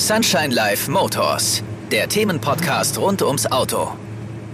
[0.00, 3.94] Sunshine Live Motors, der Themenpodcast rund ums Auto.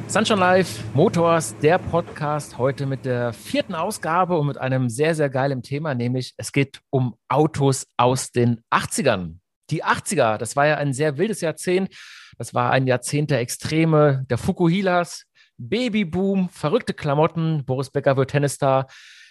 [0.09, 5.31] Sunshine Live Motors, der Podcast heute mit der vierten Ausgabe und mit einem sehr, sehr
[5.31, 9.37] geilen Thema, nämlich es geht um Autos aus den 80ern.
[9.71, 11.95] Die 80er, das war ja ein sehr wildes Jahrzehnt.
[12.39, 15.27] Das war ein Jahrzehnt der Extreme, der Fukuhilas,
[15.59, 17.65] Babyboom, verrückte Klamotten.
[17.65, 18.89] Boris Becker wird Tennisstar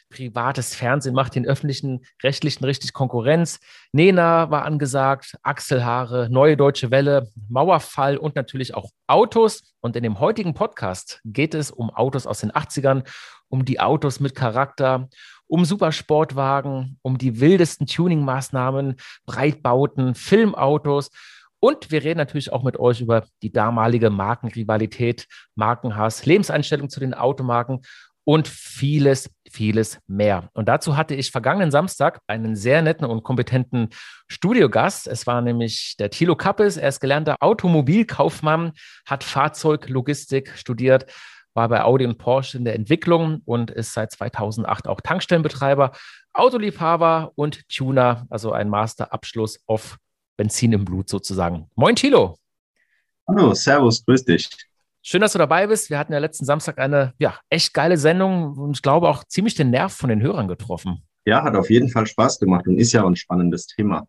[0.09, 3.59] privates Fernsehen macht den öffentlichen Rechtlichen richtig Konkurrenz.
[3.91, 9.73] Nena war angesagt, Achselhaare, Neue Deutsche Welle, Mauerfall und natürlich auch Autos.
[9.81, 13.03] Und in dem heutigen Podcast geht es um Autos aus den 80ern,
[13.49, 15.09] um die Autos mit Charakter,
[15.47, 21.11] um Supersportwagen, um die wildesten Tuning-Maßnahmen, Breitbauten, Filmautos.
[21.59, 27.13] Und wir reden natürlich auch mit euch über die damalige Markenrivalität, Markenhass, Lebenseinstellung zu den
[27.13, 27.81] Automarken
[28.25, 30.49] und vieles, vieles mehr.
[30.53, 33.89] Und dazu hatte ich vergangenen Samstag einen sehr netten und kompetenten
[34.27, 35.07] Studiogast.
[35.07, 36.75] Es war nämlich der Thilo Kappes.
[36.75, 38.73] Er ist gelernter Automobilkaufmann,
[39.05, 41.05] hat Fahrzeuglogistik studiert,
[41.53, 45.91] war bei Audi und Porsche in der Entwicklung und ist seit 2008 auch Tankstellenbetreiber,
[46.33, 49.97] Autoliebhaber und Tuner, also ein Masterabschluss auf
[50.35, 51.69] Benzin im Blut sozusagen.
[51.75, 52.37] Moin, Thilo.
[53.27, 54.49] Hallo, Servus, grüß dich.
[55.07, 55.91] Schön, dass du dabei bist.
[55.91, 59.53] Wir hatten ja letzten Samstag eine ja, echt geile Sendung und ich glaube auch ziemlich
[59.53, 61.03] den Nerv von den Hörern getroffen.
[61.25, 64.07] Ja, hat auf jeden Fall Spaß gemacht und ist ja ein spannendes Thema.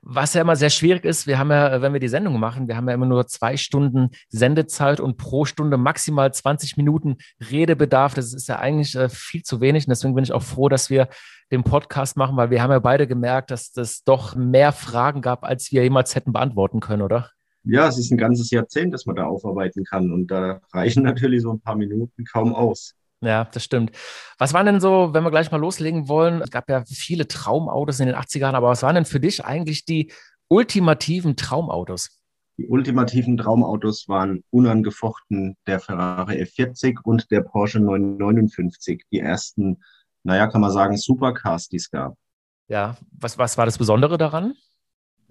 [0.00, 2.78] Was ja immer sehr schwierig ist, wir haben ja, wenn wir die Sendung machen, wir
[2.78, 7.18] haben ja immer nur zwei Stunden Sendezeit und pro Stunde maximal 20 Minuten
[7.50, 8.14] Redebedarf.
[8.14, 9.86] Das ist ja eigentlich äh, viel zu wenig.
[9.86, 11.10] Und deswegen bin ich auch froh, dass wir
[11.50, 15.44] den Podcast machen, weil wir haben ja beide gemerkt, dass es doch mehr Fragen gab,
[15.44, 17.28] als wir jemals hätten beantworten können, oder?
[17.64, 20.10] Ja, es ist ein ganzes Jahrzehnt, das man da aufarbeiten kann.
[20.12, 22.94] Und da reichen natürlich so ein paar Minuten kaum aus.
[23.20, 23.92] Ja, das stimmt.
[24.38, 26.42] Was waren denn so, wenn wir gleich mal loslegen wollen?
[26.42, 29.84] Es gab ja viele Traumautos in den 80ern, aber was waren denn für dich eigentlich
[29.84, 30.10] die
[30.48, 32.20] ultimativen Traumautos?
[32.58, 39.82] Die ultimativen Traumautos waren unangefochten der Ferrari F40 und der Porsche 959, die ersten,
[40.24, 42.16] naja, kann man sagen, Supercars, die es gab.
[42.68, 44.54] Ja, was, was war das Besondere daran?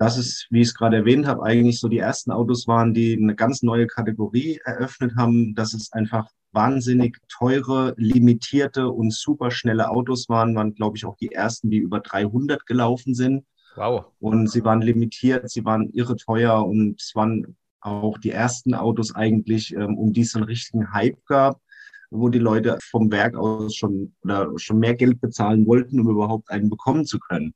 [0.01, 3.16] Dass es, wie ich es gerade erwähnt habe, eigentlich so die ersten Autos waren, die
[3.16, 10.28] eine ganz neue Kategorie eröffnet haben, dass es einfach wahnsinnig teure, limitierte und superschnelle Autos
[10.28, 13.45] waren, waren, glaube ich, auch die ersten, die über 300 gelaufen sind.
[13.75, 14.06] Wow.
[14.19, 19.13] Und sie waren limitiert, sie waren irre teuer und es waren auch die ersten Autos
[19.13, 21.61] eigentlich, ähm, um die es einen richtigen Hype gab,
[22.09, 26.50] wo die Leute vom Werk aus schon oder schon mehr Geld bezahlen wollten, um überhaupt
[26.50, 27.53] einen bekommen zu können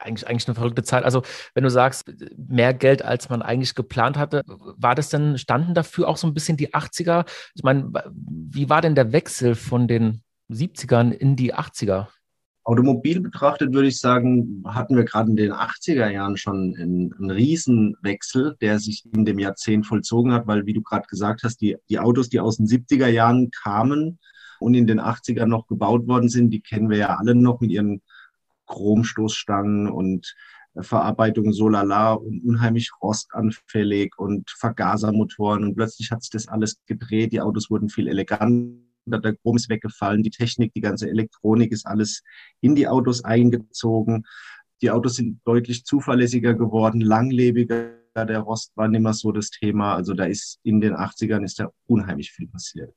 [0.00, 1.04] eigentlich, eigentlich eine verrückte Zeit.
[1.04, 1.22] Also,
[1.54, 6.08] wenn du sagst, mehr Geld, als man eigentlich geplant hatte, war das denn, standen dafür
[6.08, 7.26] auch so ein bisschen die 80er?
[7.54, 12.08] Ich meine, wie war denn der Wechsel von den 70ern in die 80er?
[12.64, 17.30] Automobil betrachtet würde ich sagen, hatten wir gerade in den 80er Jahren schon einen, einen
[17.30, 21.76] Riesenwechsel, der sich in dem Jahrzehnt vollzogen hat, weil, wie du gerade gesagt hast, die,
[21.88, 24.18] die Autos, die aus den 70er Jahren kamen
[24.60, 27.70] und in den 80ern noch gebaut worden sind, die kennen wir ja alle noch mit
[27.70, 28.02] ihren
[28.70, 30.34] Chromstoßstangen und
[30.78, 37.32] Verarbeitung so lala und unheimlich rostanfällig und Vergasermotoren und plötzlich hat sich das alles gedreht,
[37.32, 41.86] die Autos wurden viel eleganter, der Chrom ist weggefallen, die Technik, die ganze Elektronik ist
[41.86, 42.22] alles
[42.60, 44.24] in die Autos eingezogen.
[44.82, 47.96] Die Autos sind deutlich zuverlässiger geworden, langlebiger.
[48.16, 49.94] Der Rost war nicht mehr so das Thema.
[49.94, 52.94] Also da ist in den 80ern ist da unheimlich viel passiert.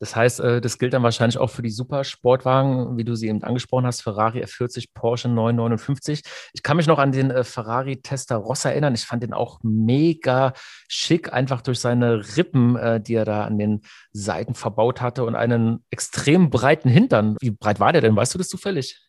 [0.00, 3.42] Das heißt, äh, das gilt dann wahrscheinlich auch für die Supersportwagen, wie du sie eben
[3.42, 6.22] angesprochen hast, Ferrari F40, Porsche 959.
[6.52, 8.94] Ich kann mich noch an den äh, Ferrari Testarossa erinnern.
[8.94, 10.52] Ich fand den auch mega
[10.88, 15.36] schick, einfach durch seine Rippen, äh, die er da an den Seiten verbaut hatte und
[15.36, 17.36] einen extrem breiten Hintern.
[17.40, 18.16] Wie breit war der denn?
[18.16, 19.00] Weißt du das zufällig?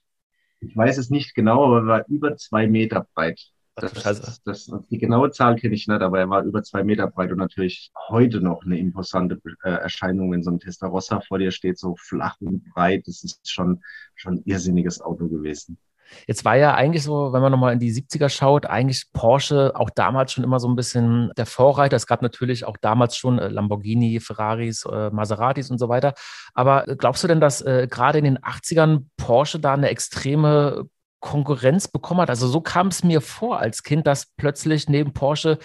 [0.62, 3.40] Ich weiß es nicht genau, aber er war über zwei Meter breit.
[3.75, 7.31] Das, das, die genaue Zahl kenne ich nicht, aber er war über zwei Meter breit
[7.31, 11.78] und natürlich heute noch eine imposante äh, Erscheinung, wenn so ein Testarossa vor dir steht,
[11.78, 13.03] so flach und breit.
[13.06, 13.84] Das ist schon,
[14.16, 15.78] schon ein irrsinniges Auto gewesen.
[16.25, 19.89] Jetzt war ja eigentlich so, wenn man nochmal in die 70er schaut, eigentlich Porsche auch
[19.89, 21.98] damals schon immer so ein bisschen der Vorreiter.
[21.98, 26.13] Es gab natürlich auch damals schon äh, Lamborghini, Ferraris, äh, Maseratis und so weiter.
[26.54, 30.88] Aber glaubst du denn, dass gerade in den 80ern Porsche da eine extreme
[31.19, 32.29] Konkurrenz bekommen hat.
[32.29, 35.59] Also so kam es mir vor als Kind, dass plötzlich neben Porsche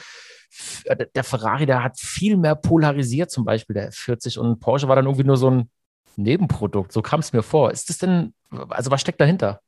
[0.85, 4.97] äh, der Ferrari, der hat viel mehr polarisiert, zum Beispiel der 40 und Porsche war
[4.97, 5.71] dann irgendwie nur so ein
[6.17, 6.93] Nebenprodukt.
[6.93, 7.71] So kam es mir vor.
[7.71, 9.61] Ist das denn, also was steckt dahinter?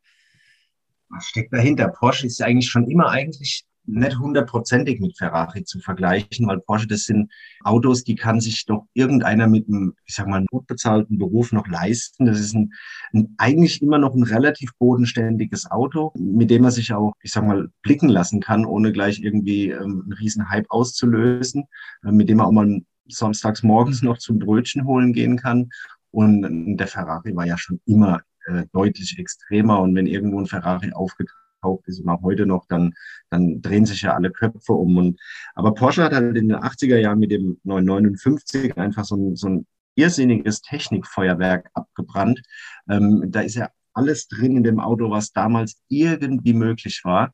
[1.09, 1.89] Was steckt dahinter?
[1.89, 7.05] Porsche ist eigentlich schon immer eigentlich nicht hundertprozentig mit Ferrari zu vergleichen, weil Porsche, das
[7.05, 7.33] sind
[7.65, 11.67] Autos, die kann sich doch irgendeiner mit einem, ich sag mal, gut bezahlten Beruf noch
[11.67, 12.27] leisten.
[12.27, 12.73] Das ist ein,
[13.13, 17.45] ein, eigentlich immer noch ein relativ bodenständiges Auto, mit dem man sich auch, ich sag
[17.45, 21.65] mal, blicken lassen kann, ohne gleich irgendwie ähm, einen riesen Hype auszulösen,
[22.05, 25.71] äh, mit dem man auch mal samstags morgens noch zum Brötchen holen gehen kann.
[26.13, 29.81] Und der Ferrari war ja schon immer äh, deutlich extremer.
[29.81, 32.95] Und wenn irgendwo ein Ferrari aufgetaucht gekauft ist und auch heute noch, dann,
[33.31, 34.97] dann drehen sich ja alle Köpfe um.
[34.97, 35.21] Und,
[35.55, 39.49] aber Porsche hat halt in den 80er Jahren mit dem 959 einfach so ein, so
[39.49, 42.43] ein irrsinniges Technikfeuerwerk abgebrannt.
[42.89, 47.33] Ähm, da ist ja alles drin in dem Auto, was damals irgendwie möglich war.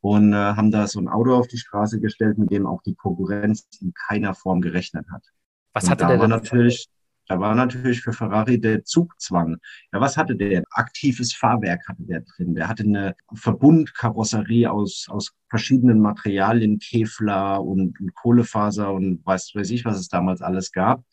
[0.00, 2.94] Und äh, haben da so ein Auto auf die Straße gestellt, mit dem auch die
[2.94, 5.24] Konkurrenz in keiner Form gerechnet hat.
[5.72, 6.30] Was und hatte der denn?
[6.30, 6.88] Natürlich,
[7.28, 9.58] da war natürlich für Ferrari der Zugzwang.
[9.92, 10.64] Ja, was hatte der?
[10.70, 12.54] Aktives Fahrwerk hatte der drin.
[12.54, 19.70] Der hatte eine Verbundkarosserie aus, aus verschiedenen Materialien, Kevlar und, und Kohlefaser und weiß, weiß
[19.70, 21.04] ich, was es damals alles gab.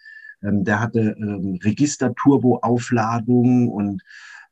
[0.42, 4.02] Ähm, der hatte ähm, Register-Turbo-Aufladung und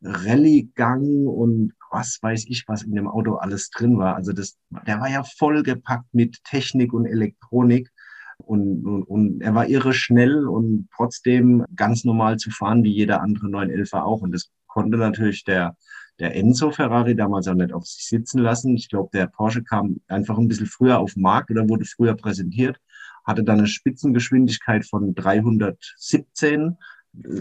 [0.01, 4.15] Rallye-Gang und was weiß ich, was in dem Auto alles drin war.
[4.15, 7.89] Also das, der war ja vollgepackt mit Technik und Elektronik.
[8.38, 13.21] Und, und, und er war irre schnell und trotzdem ganz normal zu fahren, wie jeder
[13.21, 14.21] andere 911er auch.
[14.21, 15.75] Und das konnte natürlich der,
[16.19, 18.75] der Enzo Ferrari damals auch nicht auf sich sitzen lassen.
[18.75, 22.15] Ich glaube, der Porsche kam einfach ein bisschen früher auf den Markt oder wurde früher
[22.15, 22.77] präsentiert,
[23.25, 26.77] hatte dann eine Spitzengeschwindigkeit von 317.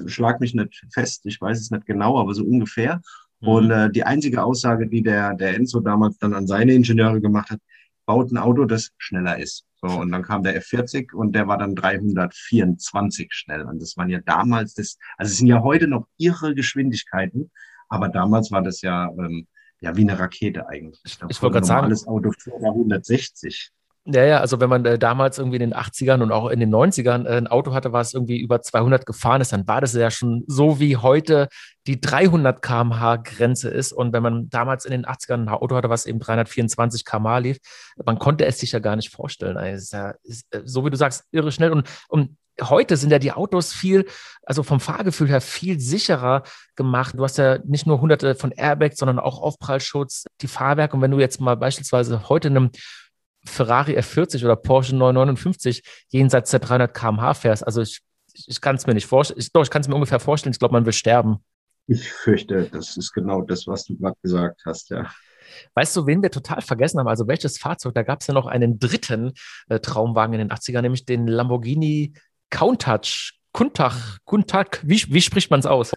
[0.07, 3.01] Schlag mich nicht fest, ich weiß es nicht genau, aber so ungefähr.
[3.41, 3.49] Mhm.
[3.49, 7.51] Und äh, die einzige Aussage, die der, der Enzo damals dann an seine Ingenieure gemacht
[7.51, 7.61] hat,
[8.13, 9.65] baut ein Auto, das schneller ist.
[9.81, 13.63] So, und dann kam der F40 und der war dann 324 schnell.
[13.63, 17.51] Und das waren ja damals das, also es sind ja heute noch irre Geschwindigkeiten,
[17.89, 19.47] aber damals war das ja, ähm,
[19.81, 21.01] ja wie eine Rakete eigentlich.
[21.05, 21.87] Ich, ich wollte gerade sagen.
[21.87, 23.71] Alles Auto 160.
[24.05, 26.75] Ja, ja, also wenn man äh, damals irgendwie in den 80ern und auch in den
[26.75, 30.11] 90ern äh, ein Auto hatte, was irgendwie über 200 gefahren ist, dann war das ja
[30.11, 31.49] schon so wie heute
[31.87, 33.93] die 300 km/h Grenze ist.
[33.93, 37.59] Und wenn man damals in den 80ern ein Auto hatte, was eben 324 km/h lief,
[38.05, 39.57] man konnte es sich ja gar nicht vorstellen.
[39.57, 41.71] Also ist ja, ist, äh, so wie du sagst, irre schnell.
[41.71, 44.07] Und, und heute sind ja die Autos viel,
[44.45, 46.43] also vom Fahrgefühl her viel sicherer
[46.75, 47.15] gemacht.
[47.17, 50.97] Du hast ja nicht nur hunderte von Airbags, sondern auch Aufprallschutz, die Fahrwerke.
[50.97, 52.71] Und wenn du jetzt mal beispielsweise heute in einem
[53.45, 57.67] Ferrari F40 oder Porsche 959 jenseits der 300 km/h fährst.
[57.67, 58.01] Also ich,
[58.47, 59.41] ich kann es mir nicht vorstellen.
[59.41, 60.53] Ich, doch, ich kann es mir ungefähr vorstellen.
[60.53, 61.39] Ich glaube, man will sterben.
[61.87, 65.11] Ich fürchte, das ist genau das, was du gerade gesagt hast, ja.
[65.75, 67.09] Weißt du, wen wir total vergessen haben?
[67.09, 67.95] Also welches Fahrzeug?
[67.95, 69.33] Da gab es ja noch einen dritten
[69.69, 72.15] äh, Traumwagen in den 80ern, nämlich den Lamborghini
[72.51, 73.33] Countach.
[73.53, 75.93] Countach, Countach, wie, wie spricht man es aus?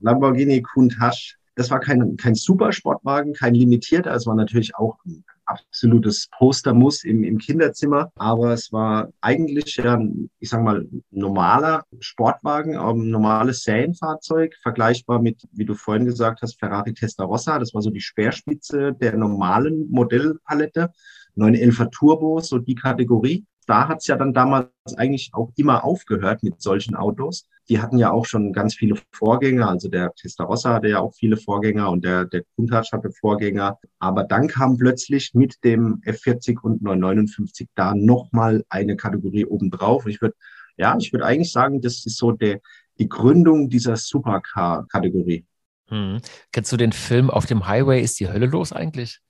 [0.00, 1.16] Lamborghini Countach.
[1.54, 4.14] Das war kein, kein Supersportwagen, kein limitierter.
[4.14, 8.10] Es war natürlich auch ein absolutes Postermuss im, im Kinderzimmer.
[8.16, 10.00] Aber es war eigentlich ja,
[10.38, 16.58] ich sag mal, normaler Sportwagen, ein normales Serienfahrzeug, vergleichbar mit, wie du vorhin gesagt hast,
[16.58, 17.58] Ferrari Testarossa.
[17.58, 20.92] Das war so die Speerspitze der normalen Modellpalette.
[21.36, 26.42] 911er Turbo, so die Kategorie da hat es ja dann damals eigentlich auch immer aufgehört
[26.42, 27.48] mit solchen Autos.
[27.68, 31.36] Die hatten ja auch schon ganz viele Vorgänger, also der Testarossa hatte ja auch viele
[31.36, 33.78] Vorgänger und der, der Countach hatte Vorgänger.
[34.00, 40.06] Aber dann kam plötzlich mit dem F40 und 959 da nochmal eine Kategorie obendrauf.
[40.06, 40.34] Ich würde,
[40.76, 42.60] ja, ich würde eigentlich sagen, das ist so der,
[42.98, 45.44] die Gründung dieser Supercar-Kategorie.
[45.88, 46.20] Hm.
[46.52, 49.20] Kennst du den Film Auf dem Highway ist die Hölle los eigentlich?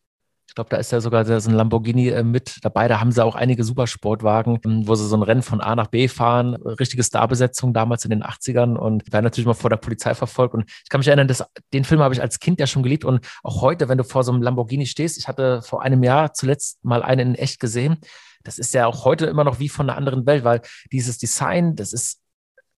[0.53, 2.87] Ich glaube, da ist ja sogar so ein Lamborghini äh, mit dabei.
[2.87, 5.87] Da haben sie auch einige Supersportwagen, ähm, wo sie so ein Rennen von A nach
[5.87, 6.57] B fahren.
[6.57, 10.53] Richtige Starbesetzung damals in den 80ern und werden natürlich mal vor der Polizei verfolgt.
[10.53, 13.07] Und ich kann mich erinnern, dass, den Film habe ich als Kind ja schon geliebt.
[13.07, 16.35] Und auch heute, wenn du vor so einem Lamborghini stehst, ich hatte vor einem Jahr
[16.35, 17.97] zuletzt mal einen in echt gesehen.
[18.45, 20.61] Das ist ja auch heute immer noch wie von einer anderen Welt, weil
[20.93, 22.21] dieses Design, das ist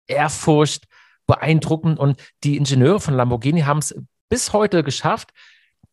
[0.06, 0.84] Ehrfurcht,
[1.26, 1.98] beeindruckend.
[1.98, 3.96] Und die Ingenieure von Lamborghini haben es
[4.28, 5.30] bis heute geschafft,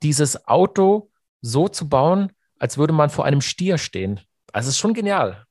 [0.03, 1.10] dieses Auto
[1.41, 4.19] so zu bauen, als würde man vor einem Stier stehen.
[4.53, 5.45] Also es ist schon genial.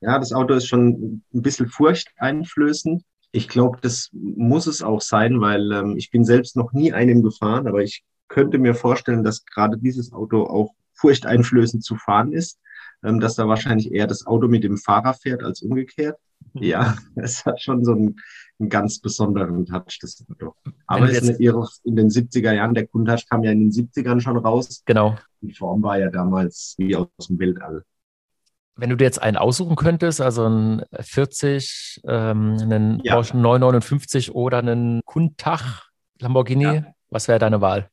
[0.00, 3.02] Ja, das Auto ist schon ein bisschen furchteinflößend.
[3.32, 7.22] Ich glaube, das muss es auch sein, weil ähm, ich bin selbst noch nie einem
[7.22, 12.60] gefahren, aber ich könnte mir vorstellen, dass gerade dieses Auto auch furchteinflößend zu fahren ist,
[13.02, 16.18] ähm, dass da wahrscheinlich eher das Auto mit dem Fahrer fährt als umgekehrt.
[16.52, 16.62] Mhm.
[16.62, 18.16] Ja, es hat schon so einen,
[18.58, 20.54] einen ganz besonderen Touch, das Auto.
[20.86, 24.20] Aber es ist eine, in den 70er Jahren, der Countach kam ja in den 70ern
[24.20, 24.82] schon raus.
[24.84, 25.16] Genau.
[25.40, 27.84] Die Form war ja damals wie aus dem Weltall.
[28.76, 33.14] Wenn du dir jetzt einen aussuchen könntest, also einen 40, ähm, einen ja.
[33.14, 36.86] Porsche 959 oder einen Countach Lamborghini, ja.
[37.10, 37.90] was wäre deine Wahl?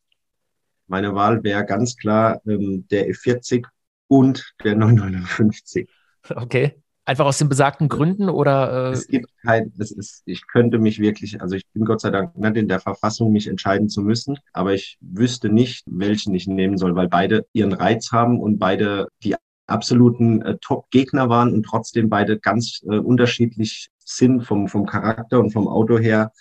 [0.87, 3.65] Meine Wahl wäre ganz klar ähm, der E40
[4.07, 5.89] und der 959.
[6.35, 6.81] Okay.
[7.05, 8.89] Einfach aus den besagten Gründen oder?
[8.89, 12.11] Äh es gibt kein, es ist, ich könnte mich wirklich, also ich bin Gott sei
[12.11, 16.47] Dank nicht in der Verfassung, mich entscheiden zu müssen, aber ich wüsste nicht, welchen ich
[16.47, 19.35] nehmen soll, weil beide ihren Reiz haben und beide die
[19.67, 25.51] absoluten äh, Top-Gegner waren und trotzdem beide ganz äh, unterschiedlich sind vom, vom Charakter und
[25.51, 26.31] vom Auto her.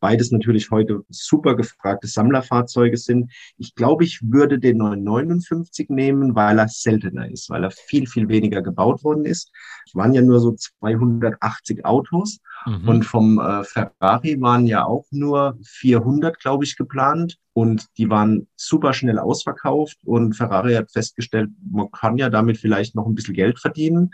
[0.00, 3.30] Beides natürlich heute super gefragte Sammlerfahrzeuge sind.
[3.56, 8.28] Ich glaube, ich würde den 959 nehmen, weil er seltener ist, weil er viel, viel
[8.28, 9.50] weniger gebaut worden ist.
[9.86, 12.88] Es waren ja nur so 280 Autos mhm.
[12.88, 18.46] und vom äh, Ferrari waren ja auch nur 400, glaube ich, geplant und die waren
[18.56, 23.34] super schnell ausverkauft und Ferrari hat festgestellt, man kann ja damit vielleicht noch ein bisschen
[23.34, 24.12] Geld verdienen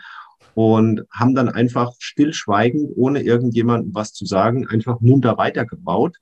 [0.55, 6.17] und haben dann einfach stillschweigend, ohne irgendjemandem was zu sagen, einfach munter weitergebaut.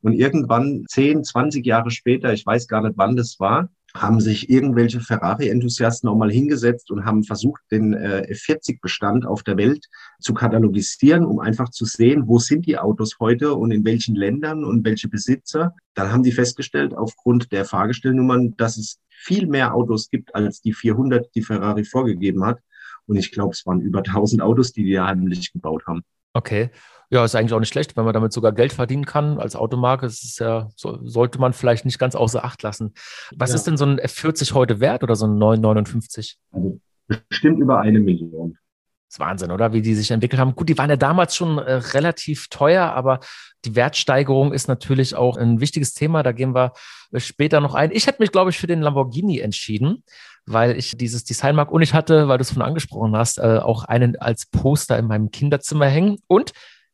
[0.00, 4.50] Und irgendwann, 10, 20 Jahre später, ich weiß gar nicht, wann das war, haben sich
[4.50, 9.86] irgendwelche Ferrari-Enthusiasten auch mal hingesetzt und haben versucht, den äh, F40-Bestand auf der Welt
[10.20, 14.64] zu katalogisieren, um einfach zu sehen, wo sind die Autos heute und in welchen Ländern
[14.64, 15.74] und welche Besitzer.
[15.94, 20.74] Dann haben die festgestellt, aufgrund der Fahrgestellnummern, dass es viel mehr Autos gibt als die
[20.74, 22.58] 400, die Ferrari vorgegeben hat.
[23.06, 26.02] Und ich glaube, es waren über 1000 Autos, die die heimlich gebaut haben.
[26.32, 26.70] Okay.
[27.10, 30.06] Ja, ist eigentlich auch nicht schlecht, wenn man damit sogar Geld verdienen kann als Automarke.
[30.06, 32.94] Das ist ja, so, sollte man vielleicht nicht ganz außer Acht lassen.
[33.36, 33.56] Was ja.
[33.56, 36.38] ist denn so ein F40 heute wert oder so ein 959?
[36.50, 38.58] Also bestimmt über eine Million.
[39.06, 39.72] Das ist Wahnsinn, oder?
[39.72, 40.56] Wie die sich entwickelt haben.
[40.56, 43.20] Gut, die waren ja damals schon äh, relativ teuer, aber
[43.64, 46.22] die Wertsteigerung ist natürlich auch ein wichtiges Thema.
[46.22, 46.72] Da gehen wir
[47.12, 47.92] äh, später noch ein.
[47.92, 50.02] Ich hätte mich, glaube ich, für den Lamborghini entschieden
[50.46, 53.58] weil ich dieses Design mag und ich hatte, weil du es von angesprochen hast, äh,
[53.58, 56.18] auch einen als Poster in meinem Kinderzimmer hängen.
[56.26, 56.52] Und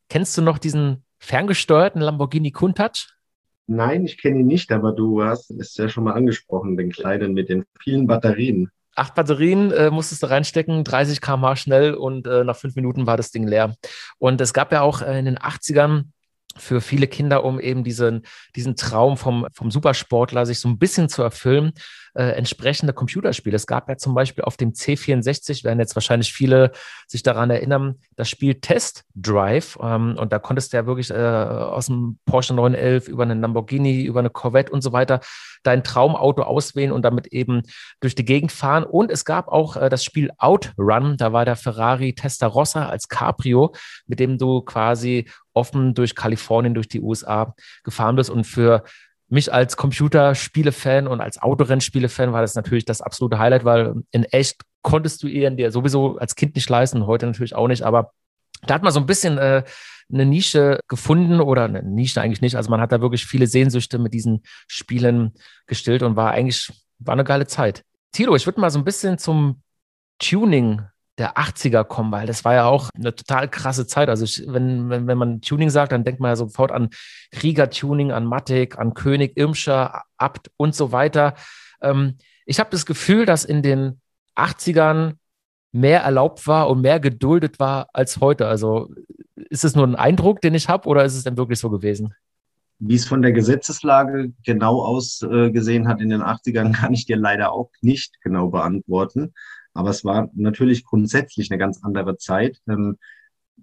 [0.09, 3.09] kennst du noch diesen ferngesteuerten Lamborghini Countach?
[3.67, 7.33] Nein, ich kenne ihn nicht, aber du hast es ja schon mal angesprochen, den kleinen
[7.33, 8.69] mit den vielen Batterien.
[8.95, 13.15] Acht Batterien äh, musstest du reinstecken, 30 km/h schnell und äh, nach fünf Minuten war
[13.15, 13.75] das Ding leer.
[14.17, 16.05] Und es gab ja auch äh, in den 80ern
[16.57, 18.23] für viele Kinder, um eben diesen,
[18.55, 21.71] diesen Traum vom, vom Supersportler sich so ein bisschen zu erfüllen,
[22.13, 23.55] äh, entsprechende Computerspiele.
[23.55, 26.71] Es gab ja zum Beispiel auf dem C64, werden jetzt wahrscheinlich viele
[27.07, 29.77] sich daran erinnern, das Spiel Test Drive.
[29.81, 34.03] Ähm, und da konntest du ja wirklich äh, aus dem Porsche 911 über einen Lamborghini,
[34.03, 35.21] über eine Corvette und so weiter
[35.63, 37.63] dein Traumauto auswählen und damit eben
[37.99, 38.83] durch die Gegend fahren.
[38.83, 41.17] Und es gab auch äh, das Spiel Outrun.
[41.17, 43.73] Da war der Ferrari Testarossa als Cabrio,
[44.07, 47.53] mit dem du quasi offen durch Kalifornien, durch die USA
[47.83, 48.29] gefahren bist.
[48.29, 48.83] Und für
[49.31, 54.61] mich als Computerspiele-Fan und als Autorennspiele-Fan war das natürlich das absolute Highlight, weil in echt
[54.81, 58.11] konntest du ihren dir sowieso als Kind nicht leisten, heute natürlich auch nicht, aber
[58.63, 59.63] da hat man so ein bisschen äh,
[60.11, 62.55] eine Nische gefunden oder eine Nische eigentlich nicht.
[62.55, 65.33] Also man hat da wirklich viele Sehnsüchte mit diesen Spielen
[65.65, 67.83] gestillt und war eigentlich, war eine geile Zeit.
[68.11, 69.61] Tilo, ich würde mal so ein bisschen zum
[70.19, 70.81] Tuning
[71.21, 74.09] der 80er kommen, weil das war ja auch eine total krasse Zeit.
[74.09, 76.89] Also ich, wenn, wenn, wenn man Tuning sagt, dann denkt man ja sofort an
[77.43, 81.35] Rieger-Tuning, an Matic, an König, Irmscher, Abt und so weiter.
[81.79, 84.01] Ähm, ich habe das Gefühl, dass in den
[84.35, 85.13] 80ern
[85.71, 88.47] mehr erlaubt war und mehr geduldet war als heute.
[88.47, 88.91] Also
[89.35, 92.15] ist es nur ein Eindruck, den ich habe, oder ist es denn wirklich so gewesen?
[92.79, 97.51] Wie es von der Gesetzeslage genau ausgesehen hat in den 80ern, kann ich dir leider
[97.51, 99.33] auch nicht genau beantworten.
[99.73, 102.59] Aber es war natürlich grundsätzlich eine ganz andere Zeit.
[102.67, 102.97] Ähm,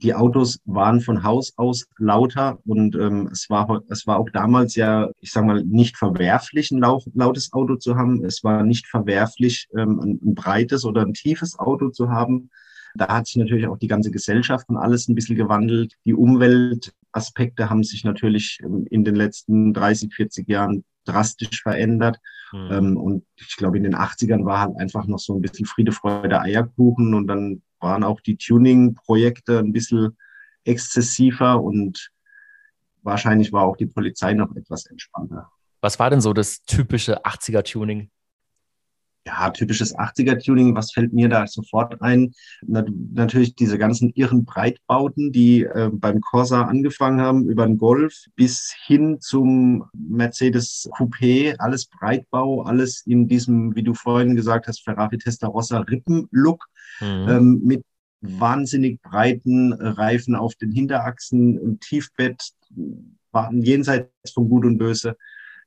[0.03, 4.77] die Autos waren von Haus aus lauter und ähm, es, war, es war auch damals
[4.77, 8.25] ja, ich sage mal, nicht verwerflich, ein lautes Auto zu haben.
[8.25, 12.51] Es war nicht verwerflich, ähm, ein, ein breites oder ein tiefes Auto zu haben.
[12.95, 15.95] Da hat sich natürlich auch die ganze Gesellschaft und alles ein bisschen gewandelt.
[16.05, 22.19] Die Umweltaspekte haben sich natürlich ähm, in den letzten 30, 40 Jahren drastisch verändert.
[22.53, 22.69] Mhm.
[22.71, 25.93] Ähm, und ich glaube, in den 80ern war halt einfach noch so ein bisschen Friede,
[25.93, 27.15] Freude, Eierkuchen.
[27.15, 30.17] Und dann waren auch die Tuning-Projekte ein bisschen
[30.65, 32.11] exzessiver und
[33.03, 35.51] wahrscheinlich war auch die Polizei noch etwas entspannter.
[35.81, 38.11] Was war denn so das typische 80er-Tuning?
[39.29, 42.33] Ja, typisches 80er-Tuning, was fällt mir da sofort ein?
[42.67, 48.15] Na, natürlich diese ganzen irren Breitbauten, die äh, beim Corsa angefangen haben, über den Golf
[48.37, 54.83] bis hin zum Mercedes Coupé, alles Breitbau, alles in diesem, wie du vorhin gesagt hast,
[54.83, 56.65] Ferrari Testarossa Rippen-Look
[57.01, 57.29] mhm.
[57.29, 57.85] ähm, mit
[58.21, 62.51] wahnsinnig breiten Reifen auf den Hinterachsen, Tiefbett,
[63.53, 65.17] jenseits von Gut und Böse.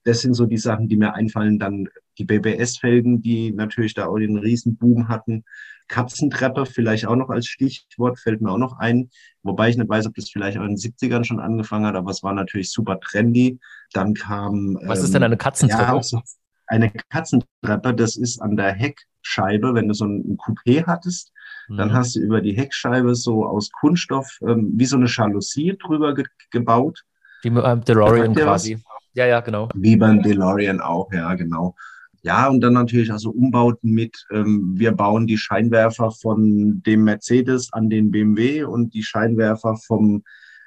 [0.04, 1.60] Das sind so die Sachen, die mir einfallen.
[1.60, 1.88] Dann
[2.22, 5.44] die BBS-Felgen, die natürlich da auch den Riesenboom hatten.
[5.88, 9.10] Katzentreppe vielleicht auch noch als Stichwort, fällt mir auch noch ein.
[9.44, 12.12] Wobei ich nicht weiß, ob das vielleicht auch in den 70ern schon angefangen hat, aber
[12.12, 13.60] es war natürlich super trendy.
[13.92, 14.78] Dann kam.
[14.84, 15.96] Was ähm, ist denn eine Katzentreppe?
[15.96, 16.22] Ja, so,
[16.68, 21.34] eine Katzentreppe, das ist an der Heckscheibe, wenn du so ein Coupé hattest,
[21.68, 21.78] mhm.
[21.78, 26.14] dann hast du über die Heckscheibe so aus Kunststoff ähm, wie so eine Jalousie drüber
[26.14, 27.04] ge gebaut.
[27.42, 28.76] Wie beim DeLorean quasi.
[28.76, 28.84] Was?
[29.14, 29.68] Ja, ja, genau.
[29.76, 31.76] Wie beim DeLorean auch, ja, genau.
[32.24, 37.74] Ja, und dann natürlich also Umbauten mit, ähm, wir bauen die Scheinwerfer von dem Mercedes
[37.74, 40.24] an den BMW und die Scheinwerfer vom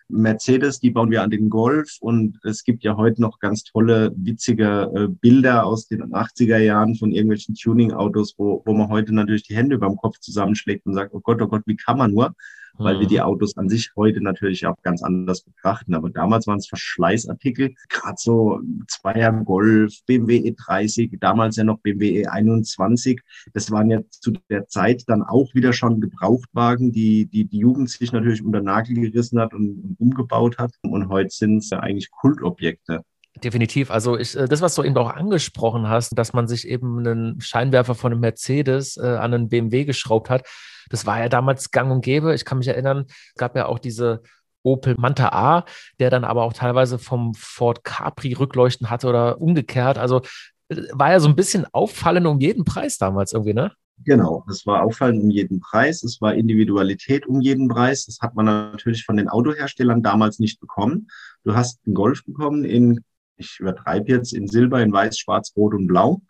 [0.09, 4.13] Mercedes, die bauen wir an den Golf und es gibt ja heute noch ganz tolle,
[4.17, 9.45] witzige äh, Bilder aus den 80er Jahren von irgendwelchen Tuning-Autos, wo, wo man heute natürlich
[9.45, 12.13] die Hände über dem Kopf zusammenschlägt und sagt, oh Gott, oh Gott, wie kann man
[12.13, 12.35] nur?
[12.79, 13.23] Weil wir die mhm.
[13.23, 15.95] Autos an sich heute natürlich auch ganz anders betrachten.
[15.95, 22.27] Aber damals waren es Verschleißartikel, gerade so Zweier Golf, BMW E30, damals ja noch BMW
[22.27, 23.21] E21.
[23.53, 27.91] Das waren ja zu der Zeit dann auch wieder schon Gebrauchtwagen, die die, die Jugend
[27.91, 30.73] sich natürlich unter Nagel gerissen hat und, und umgebaut hat.
[30.83, 33.03] Und heute sind es ja eigentlich Kultobjekte.
[33.43, 33.91] Definitiv.
[33.91, 37.41] Also ich, äh, das, was du eben auch angesprochen hast, dass man sich eben einen
[37.41, 40.47] Scheinwerfer von einem Mercedes äh, an einen BMW geschraubt hat,
[40.89, 42.35] das war ja damals gang und gäbe.
[42.35, 44.23] Ich kann mich erinnern, es gab ja auch diese
[44.63, 45.65] Opel Manta A,
[45.99, 49.99] der dann aber auch teilweise vom Ford Capri Rückleuchten hatte oder umgekehrt.
[49.99, 50.23] Also
[50.69, 53.73] äh, war ja so ein bisschen auffallend um jeden Preis damals irgendwie, ne?
[54.05, 58.07] Genau, es war auffallend um jeden Preis, es war Individualität um jeden Preis.
[58.07, 61.09] Das hat man natürlich von den Autoherstellern damals nicht bekommen.
[61.45, 63.05] Du hast einen Golf bekommen in,
[63.37, 66.23] ich übertreibe jetzt, in Silber, in Weiß, Schwarz, Rot und Blau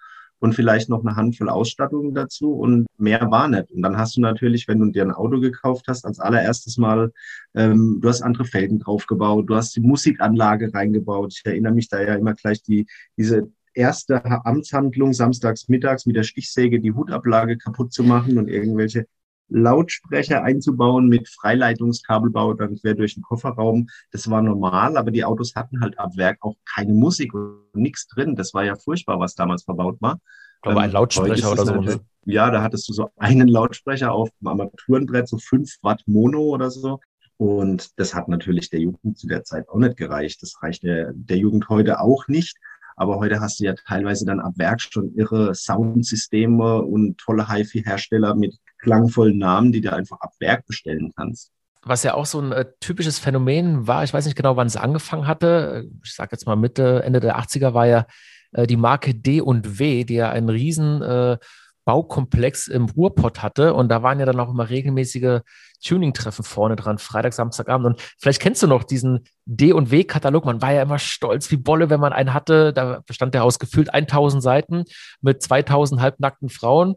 [0.45, 3.71] und vielleicht noch eine Handvoll Ausstattung dazu und mehr war nicht.
[3.71, 7.13] Und dann hast du natürlich, wenn du dir ein Auto gekauft hast, als allererstes mal,
[7.55, 11.35] ähm, du hast andere Felgen draufgebaut, du hast die Musikanlage reingebaut.
[11.35, 16.23] Ich erinnere mich da ja immer gleich die, diese erste Amtshandlung samstags mittags mit der
[16.23, 19.07] Stichsäge die Hutablage kaputt zu machen und irgendwelche
[19.49, 23.89] Lautsprecher einzubauen mit Freileitungskabelbau dann quer durch den Kofferraum.
[24.11, 28.07] Das war normal, aber die Autos hatten halt ab Werk auch keine Musik und nichts
[28.09, 28.37] drin.
[28.37, 30.19] Das war ja furchtbar, was damals verbaut war.
[30.63, 31.81] Aber ein ähm, Lautsprecher oder so.
[31.81, 32.01] Ne?
[32.25, 36.71] Ja, da hattest du so einen Lautsprecher auf dem Armaturenbrett, so fünf Watt Mono oder
[36.71, 37.01] so.
[37.37, 40.43] Und das hat natürlich der Jugend zu der Zeit auch nicht gereicht.
[40.43, 42.57] Das reicht der, der Jugend heute auch nicht.
[42.97, 48.35] Aber heute hast du ja teilweise dann ab Werk schon irre Soundsysteme und tolle HiFi-Hersteller
[48.35, 51.51] mit klangvollen Namen, die du einfach ab Werk bestellen kannst.
[51.83, 54.77] Was ja auch so ein äh, typisches Phänomen war, ich weiß nicht genau, wann es
[54.77, 55.87] angefangen hatte.
[56.03, 58.07] Ich sage jetzt mal Mitte, Ende der 80er war ja
[58.53, 61.37] äh, die Marke D und W, die ja einen riesen äh,
[61.85, 63.75] Baukomplex im Ruhrpott hatte.
[63.75, 65.41] Und da waren ja dann auch immer regelmäßige
[65.85, 67.87] Tuning-Treffen vorne dran, Freitag, Samstagabend.
[67.87, 70.45] Und vielleicht kennst du noch diesen D- und W-Katalog.
[70.45, 72.73] Man war ja immer stolz wie Bolle, wenn man einen hatte.
[72.73, 74.85] Da bestand der aus gefühlt 1000 Seiten
[75.21, 76.97] mit 2000 halbnackten Frauen.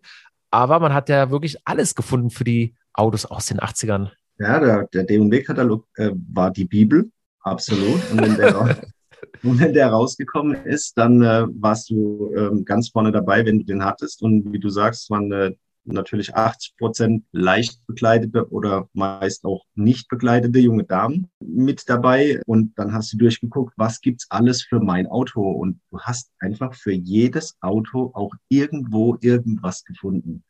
[0.52, 4.12] Aber man hat ja wirklich alles gefunden für die Autos aus den 80ern.
[4.40, 8.00] Ja, der, der D&W-Katalog äh, war die Bibel, absolut.
[8.12, 8.78] Und wenn der,
[9.44, 13.66] Und wenn der rausgekommen ist, dann äh, warst du ähm, ganz vorne dabei, wenn du
[13.66, 14.22] den hattest.
[14.22, 15.56] Und wie du sagst, waren äh,
[15.88, 22.42] natürlich 80 Prozent leicht bekleidete oder meist auch nicht bekleidete junge Damen mit dabei.
[22.46, 25.42] Und dann hast du durchgeguckt, was gibt's alles für mein Auto?
[25.42, 30.44] Und du hast einfach für jedes Auto auch irgendwo irgendwas gefunden.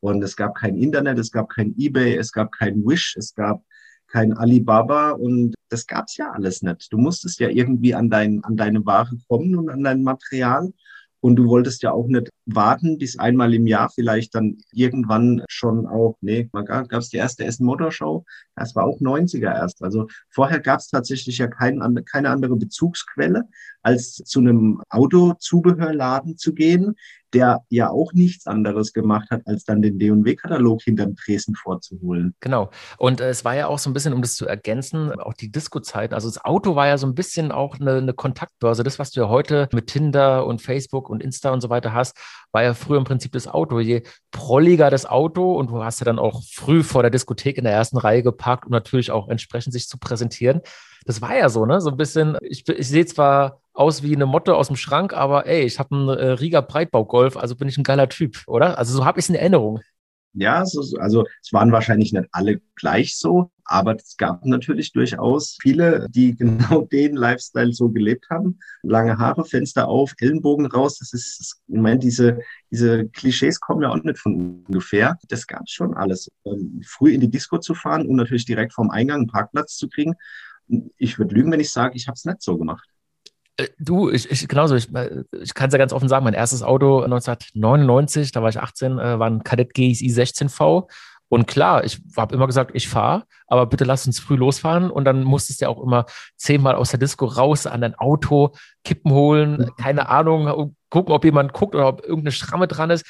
[0.00, 3.62] Und es gab kein Internet, es gab kein eBay, es gab kein Wish, es gab
[4.06, 6.92] kein Alibaba und das gab's ja alles nicht.
[6.92, 10.72] Du musstest ja irgendwie an, dein, an deine Ware kommen und an dein Material.
[11.22, 15.86] Und du wolltest ja auch nicht warten, bis einmal im Jahr vielleicht dann irgendwann schon
[15.86, 18.24] auch, nee, man gab es die erste Essen Motorshow,
[18.56, 19.82] das war auch 90er erst.
[19.82, 23.44] Also vorher gab es tatsächlich ja kein, keine andere Bezugsquelle,
[23.82, 26.96] als zu einem Autozubehörladen zu gehen,
[27.32, 32.34] der ja auch nichts anderes gemacht hat, als dann den D&W-Katalog hinterm Dresden vorzuholen.
[32.40, 32.70] Genau.
[32.98, 35.50] Und äh, es war ja auch so ein bisschen, um das zu ergänzen, auch die
[35.50, 36.14] Disco-Zeiten.
[36.14, 38.82] Also das Auto war ja so ein bisschen auch eine, eine Kontaktbörse.
[38.82, 42.16] Das, was du ja heute mit Tinder und Facebook und Insta und so weiter hast,
[42.52, 43.78] war ja früher im Prinzip das Auto.
[43.80, 47.64] Je prolliger das Auto und du hast ja dann auch früh vor der Diskothek in
[47.64, 50.60] der ersten Reihe geparkt, um natürlich auch entsprechend sich zu präsentieren.
[51.06, 51.80] Das war ja so, ne?
[51.80, 55.46] So ein bisschen, ich, ich sehe zwar aus wie eine Motte aus dem Schrank, aber
[55.46, 58.78] ey, ich habe einen äh, Rieger Breitbaugolf, also bin ich ein geiler Typ, oder?
[58.78, 59.80] Also so habe ich es in Erinnerung.
[60.32, 65.58] Ja, so, also es waren wahrscheinlich nicht alle gleich so, aber es gab natürlich durchaus
[65.60, 68.58] viele, die genau den Lifestyle so gelebt haben.
[68.82, 70.98] Lange Haare, Fenster auf, Ellenbogen raus.
[70.98, 75.18] Das ist, ich meine, diese, diese Klischees kommen ja auch nicht von ungefähr.
[75.28, 76.28] Das gab es schon alles.
[76.44, 79.88] Ähm, früh in die Disco zu fahren und natürlich direkt vom Eingang einen Parkplatz zu
[79.88, 80.14] kriegen.
[80.96, 82.88] Ich würde lügen, wenn ich sage, ich habe es nicht so gemacht.
[83.60, 84.74] Äh, du, ich, ich genauso.
[84.74, 86.24] Ich, äh, ich kann es ja ganz offen sagen.
[86.24, 90.88] Mein erstes Auto 1999, da war ich 18, äh, war ein Kadett GSI 16V.
[91.28, 94.90] Und klar, ich habe immer gesagt, ich fahre, aber bitte lass uns früh losfahren.
[94.90, 98.54] Und dann musstest du ja auch immer zehnmal aus der Disco raus an dein Auto,
[98.82, 103.06] Kippen holen, keine Ahnung, gucken, ob jemand guckt oder ob irgendeine Schramme dran ist.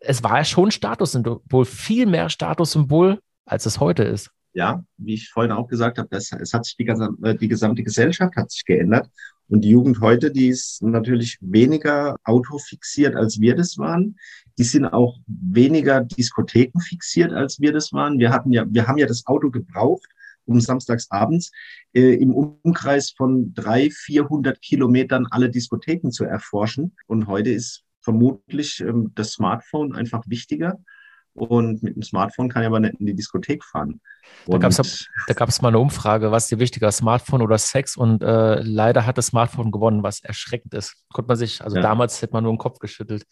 [0.00, 4.30] Es war ja schon Statussymbol, viel mehr Statussymbol, als es heute ist.
[4.54, 7.82] Ja, wie ich vorhin auch gesagt habe, das, es hat sich die, gesamte, die gesamte
[7.82, 9.08] Gesellschaft hat sich geändert.
[9.48, 14.16] Und die Jugend heute, die ist natürlich weniger autofixiert, als wir das waren.
[14.58, 18.18] Die sind auch weniger Diskotheken fixiert, als wir das waren.
[18.18, 20.08] Wir hatten ja, wir haben ja das Auto gebraucht,
[20.44, 21.50] um samstags abends
[21.92, 26.96] äh, im Umkreis von drei, vierhundert Kilometern alle Diskotheken zu erforschen.
[27.06, 30.78] Und heute ist vermutlich ähm, das Smartphone einfach wichtiger.
[31.34, 34.00] Und mit dem Smartphone kann ich aber nicht in die Diskothek fahren.
[34.46, 37.96] Und da gab es mal eine Umfrage, was dir wichtiger, Smartphone oder Sex?
[37.96, 40.94] Und äh, leider hat das Smartphone gewonnen, was erschreckend ist.
[41.12, 41.82] Konnte man sich, also ja.
[41.82, 43.24] damals hätte man nur den Kopf geschüttelt.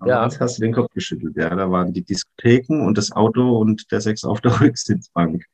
[0.00, 0.40] Damals ja.
[0.40, 1.54] hast du den Kopf geschüttelt, ja.
[1.54, 5.44] Da waren die Diskotheken und das Auto und der Sex auf der Rücksitzbank.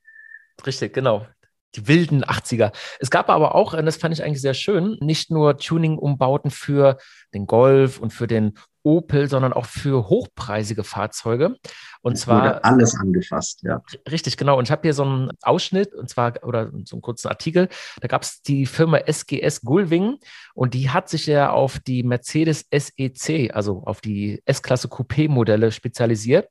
[0.65, 1.27] Richtig, genau
[1.75, 2.71] die wilden 80er.
[2.99, 6.97] Es gab aber auch, und das fand ich eigentlich sehr schön, nicht nur Tuning-Umbauten für
[7.33, 11.57] den Golf und für den Opel, sondern auch für hochpreisige Fahrzeuge.
[12.01, 13.83] Und es zwar wurde alles angefasst, ja.
[14.09, 14.57] Richtig, genau.
[14.57, 17.67] Und ich habe hier so einen Ausschnitt, und zwar, oder so einen kurzen Artikel.
[17.99, 20.17] Da gab es die Firma SGS Gulwing
[20.53, 26.47] und die hat sich ja auf die Mercedes SEC, also auf die S-Klasse Coupé-Modelle spezialisiert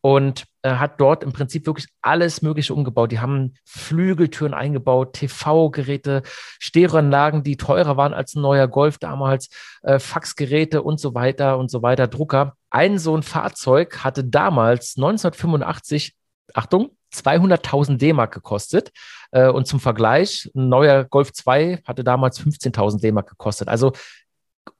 [0.00, 3.12] und äh, hat dort im Prinzip wirklich alles Mögliche umgebaut.
[3.12, 6.22] Die haben Flügeltüren eingebaut, TV-Geräte,
[6.58, 9.48] Stereoanlagen, die teurer waren als ein neuer Golf damals,
[9.82, 12.56] äh, Faxgeräte und so weiter und so weiter, Drucker.
[12.70, 16.14] Ein so ein Fahrzeug hatte damals 1985,
[16.54, 18.92] Achtung, 200.000 D-Mark gekostet.
[19.30, 23.68] Äh, und zum Vergleich, ein neuer Golf 2 hatte damals 15.000 D-Mark gekostet.
[23.68, 23.92] Also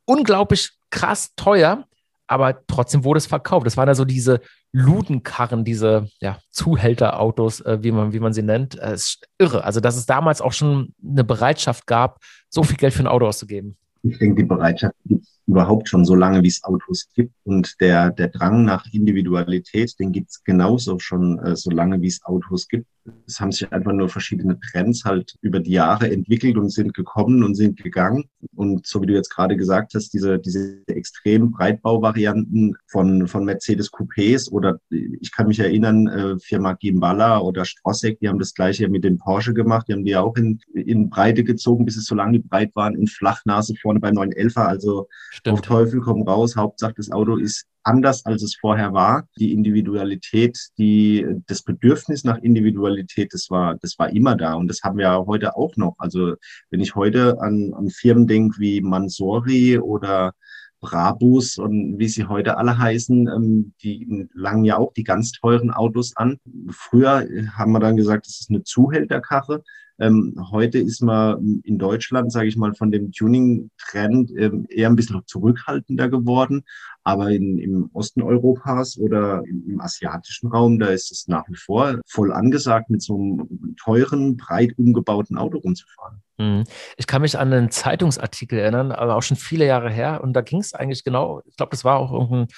[0.05, 1.85] unglaublich krass teuer
[2.27, 3.67] aber trotzdem wurde es verkauft.
[3.67, 4.41] Das waren also diese
[4.73, 8.79] Ludenkarren, diese ja, Zuhälterautos, äh, wie, man, wie man sie nennt.
[8.79, 9.65] Äh, ist irre.
[9.65, 13.27] Also, dass es damals auch schon eine Bereitschaft gab, so viel Geld für ein Auto
[13.27, 13.77] auszugeben.
[14.03, 17.33] Ich denke, die Bereitschaft gibt es überhaupt schon so lange, wie es Autos gibt.
[17.45, 22.09] Und der, der Drang nach Individualität, den gibt es genauso schon äh, so lange, wie
[22.09, 22.87] es Autos gibt.
[23.27, 27.45] Es haben sich einfach nur verschiedene Trends halt über die Jahre entwickelt und sind gekommen
[27.45, 28.25] und sind gegangen.
[28.55, 33.93] Und so wie du jetzt gerade gesagt hast, diese, diese extrem Breitbauvarianten von, von Mercedes
[33.93, 38.89] Coupés oder ich kann mich erinnern, äh, Firma Gimbala oder Strossek, die haben das gleiche
[38.89, 39.87] mit dem Porsche gemacht.
[39.89, 43.07] Die haben die auch in, in Breite gezogen, bis es so lange breit waren, in
[43.07, 44.67] Flachnase vorne beim 911er.
[44.67, 45.59] Also Stimmt.
[45.59, 46.57] auf Teufel komm raus.
[46.57, 49.29] Hauptsache das Auto ist anders, als es vorher war.
[49.39, 54.55] Die Individualität, die, das Bedürfnis nach Individualität, das war, das war immer da.
[54.55, 55.95] Und das haben wir heute auch noch.
[55.99, 56.37] Also
[56.71, 60.33] wenn ich heute an, an Firmen denke wie Mansori oder
[60.81, 65.71] Brabus und wie sie heute alle heißen, ähm, die langen ja auch die ganz teuren
[65.71, 66.39] Autos an.
[66.71, 69.63] Früher haben wir dann gesagt, das ist eine Zuhälterkarre.
[69.99, 74.97] Ähm, heute ist man in Deutschland, sage ich mal, von dem Tuning-Trend ähm, eher ein
[74.97, 76.65] bisschen zurückhaltender geworden.
[77.03, 81.55] Aber in, im Osten Europas oder im, im, asiatischen Raum, da ist es nach wie
[81.55, 86.21] vor voll angesagt, mit so einem teuren, breit umgebauten Auto rumzufahren.
[86.39, 86.65] Mhm.
[86.97, 90.21] Ich kann mich an einen Zeitungsartikel erinnern, aber auch schon viele Jahre her.
[90.23, 92.49] Und da ging es eigentlich genau, ich glaube, das war auch irgendein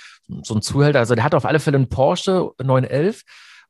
[0.42, 0.98] so ein Zuhälter.
[0.98, 3.22] Also der hatte auf alle Fälle einen Porsche 911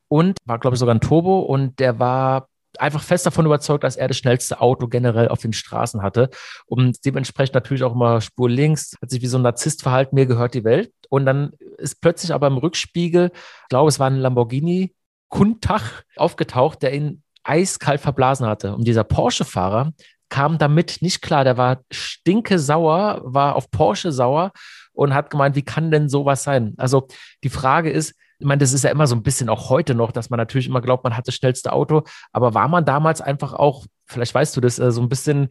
[0.09, 2.48] und war, glaube ich, sogar ein Turbo und der war
[2.79, 6.31] einfach fest davon überzeugt, dass er das schnellste Auto generell auf den Straßen hatte.
[6.67, 10.27] Und dementsprechend natürlich auch immer Spur links, hat sich wie so ein Narzisst verhalten, mir
[10.27, 10.93] gehört die Welt.
[11.09, 14.95] Und dann ist plötzlich aber im Rückspiegel, ich glaube, es war ein Lamborghini
[15.29, 18.75] Kundtag aufgetaucht, der ihn eiskalt verblasen hatte.
[18.75, 19.93] Und dieser Porsche-Fahrer
[20.29, 21.45] kam damit nicht klar.
[21.45, 24.53] Der war stinke sauer, war auf Porsche sauer
[24.93, 26.75] und hat gemeint, wie kann denn sowas sein?
[26.77, 27.09] Also
[27.45, 30.13] die Frage ist, ich meine, das ist ja immer so ein bisschen auch heute noch,
[30.13, 32.05] dass man natürlich immer glaubt, man hat das schnellste Auto.
[32.33, 35.49] Aber war man damals einfach auch, vielleicht weißt du das, äh, so ein bisschen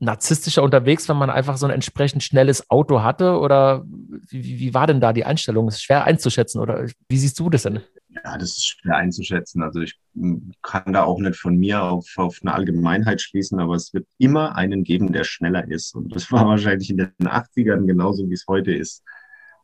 [0.00, 3.38] narzisstischer unterwegs, wenn man einfach so ein entsprechend schnelles Auto hatte?
[3.38, 5.68] Oder wie, wie war denn da die Einstellung?
[5.68, 7.80] Ist schwer einzuschätzen oder wie siehst du das denn?
[8.08, 9.62] Ja, das ist schwer einzuschätzen.
[9.62, 13.74] Also ich hm, kann da auch nicht von mir auf, auf eine Allgemeinheit schließen, aber
[13.74, 15.94] es wird immer einen geben, der schneller ist.
[15.94, 19.04] Und das war wahrscheinlich in den 80ern genauso, wie es heute ist.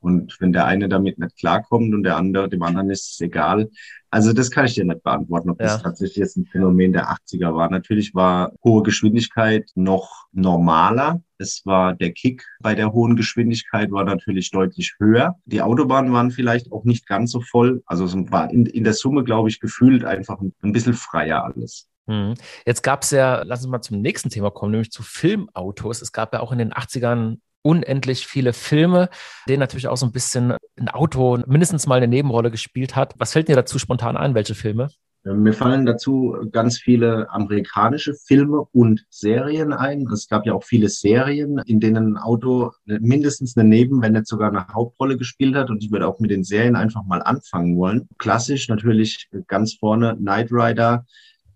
[0.05, 3.71] Und wenn der eine damit nicht klarkommt und der andere, dem anderen ist es egal.
[4.11, 5.67] Also das kann ich dir nicht beantworten, ob ja.
[5.67, 7.71] das tatsächlich jetzt ein Phänomen der 80er war.
[7.71, 11.23] Natürlich war hohe Geschwindigkeit noch normaler.
[11.38, 15.37] Es war der Kick bei der hohen Geschwindigkeit war natürlich deutlich höher.
[15.47, 17.83] Die Autobahnen waren vielleicht auch nicht ganz so voll.
[17.87, 21.88] Also es war in, in der Summe, glaube ich, gefühlt einfach ein bisschen freier alles.
[22.07, 22.35] Mhm.
[22.67, 26.03] Jetzt gab es ja, lass uns mal zum nächsten Thema kommen, nämlich zu Filmautos.
[26.03, 29.09] Es gab ja auch in den 80ern unendlich viele Filme,
[29.48, 33.14] denen natürlich auch so ein bisschen ein Auto mindestens mal eine Nebenrolle gespielt hat.
[33.18, 34.35] Was fällt dir dazu spontan ein?
[34.35, 34.88] Welche Filme?
[35.27, 40.07] Mir fallen dazu ganz viele amerikanische Filme und Serien ein.
[40.12, 44.27] Es gab ja auch viele Serien, in denen ein Auto mindestens eine Neben-, wenn nicht
[44.27, 45.70] sogar eine Hauptrolle gespielt hat.
[45.70, 48.07] Und ich würde auch mit den Serien einfach mal anfangen wollen.
[48.18, 51.07] Klassisch natürlich ganz vorne Knight Rider,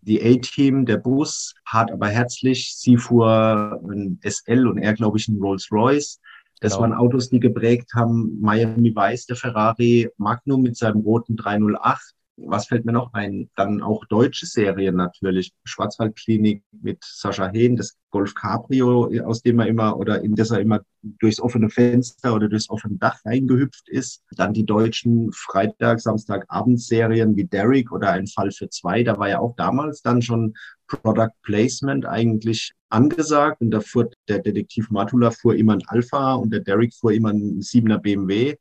[0.03, 2.75] die A-Team, der Bus, hart aber herzlich.
[2.77, 6.21] Sie fuhr ein SL und er, glaube ich, ein Rolls-Royce.
[6.61, 6.83] Das genau.
[6.83, 8.39] waren Autos, die geprägt haben.
[8.41, 13.51] Miami Vice, der Ferrari Magnum mit seinem roten 308 was fällt mir noch ein?
[13.57, 15.53] Dann auch deutsche Serien natürlich.
[15.64, 20.61] Schwarzwaldklinik mit Sascha Hehn, das Golf Cabrio, aus dem er immer oder in das er
[20.61, 24.22] immer durchs offene Fenster oder durchs offene Dach reingehüpft ist.
[24.37, 29.03] Dann die deutschen Freitag, Samstag Abendserien wie Derrick oder Ein Fall für zwei.
[29.03, 30.55] Da war ja auch damals dann schon
[30.87, 36.51] Product Placement eigentlich angesagt und da fuhr der Detektiv Matula fuhr immer ein Alpha und
[36.51, 38.57] der Derrick fuhr immer ein 7er BMW.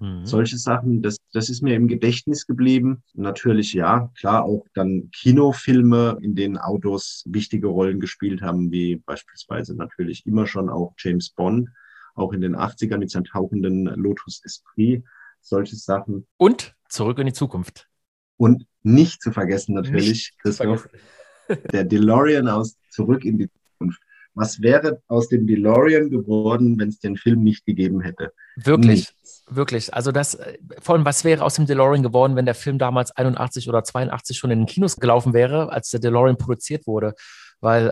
[0.00, 0.26] Mhm.
[0.26, 3.02] Solche Sachen, das, das ist mir im Gedächtnis geblieben.
[3.14, 9.74] Natürlich, ja, klar, auch dann Kinofilme, in denen Autos wichtige Rollen gespielt haben, wie beispielsweise
[9.74, 11.70] natürlich immer schon auch James Bond,
[12.14, 15.04] auch in den 80ern mit seinem tauchenden Lotus Esprit,
[15.40, 16.26] solche Sachen.
[16.36, 17.88] Und zurück in die Zukunft.
[18.36, 20.88] Und nicht zu vergessen natürlich, Christoph,
[21.72, 23.65] der DeLorean aus Zurück in die Zukunft.
[24.36, 28.32] Was wäre aus dem DeLorean geworden, wenn es den Film nicht gegeben hätte?
[28.56, 29.44] Wirklich, Nichts.
[29.48, 29.94] wirklich.
[29.94, 30.38] Also das,
[30.82, 34.36] vor allem, was wäre aus dem DeLorean geworden, wenn der Film damals 81 oder 82
[34.36, 37.14] schon in den Kinos gelaufen wäre, als der DeLorean produziert wurde?
[37.60, 37.90] Weil,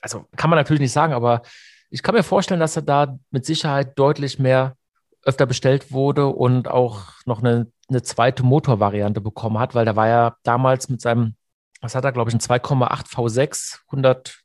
[0.00, 1.42] also kann man natürlich nicht sagen, aber
[1.90, 4.76] ich kann mir vorstellen, dass er da mit Sicherheit deutlich mehr
[5.24, 10.08] öfter bestellt wurde und auch noch eine, eine zweite Motorvariante bekommen hat, weil da war
[10.08, 11.34] ja damals mit seinem,
[11.82, 14.41] was hat er, glaube ich, ein 2,8 V6, 100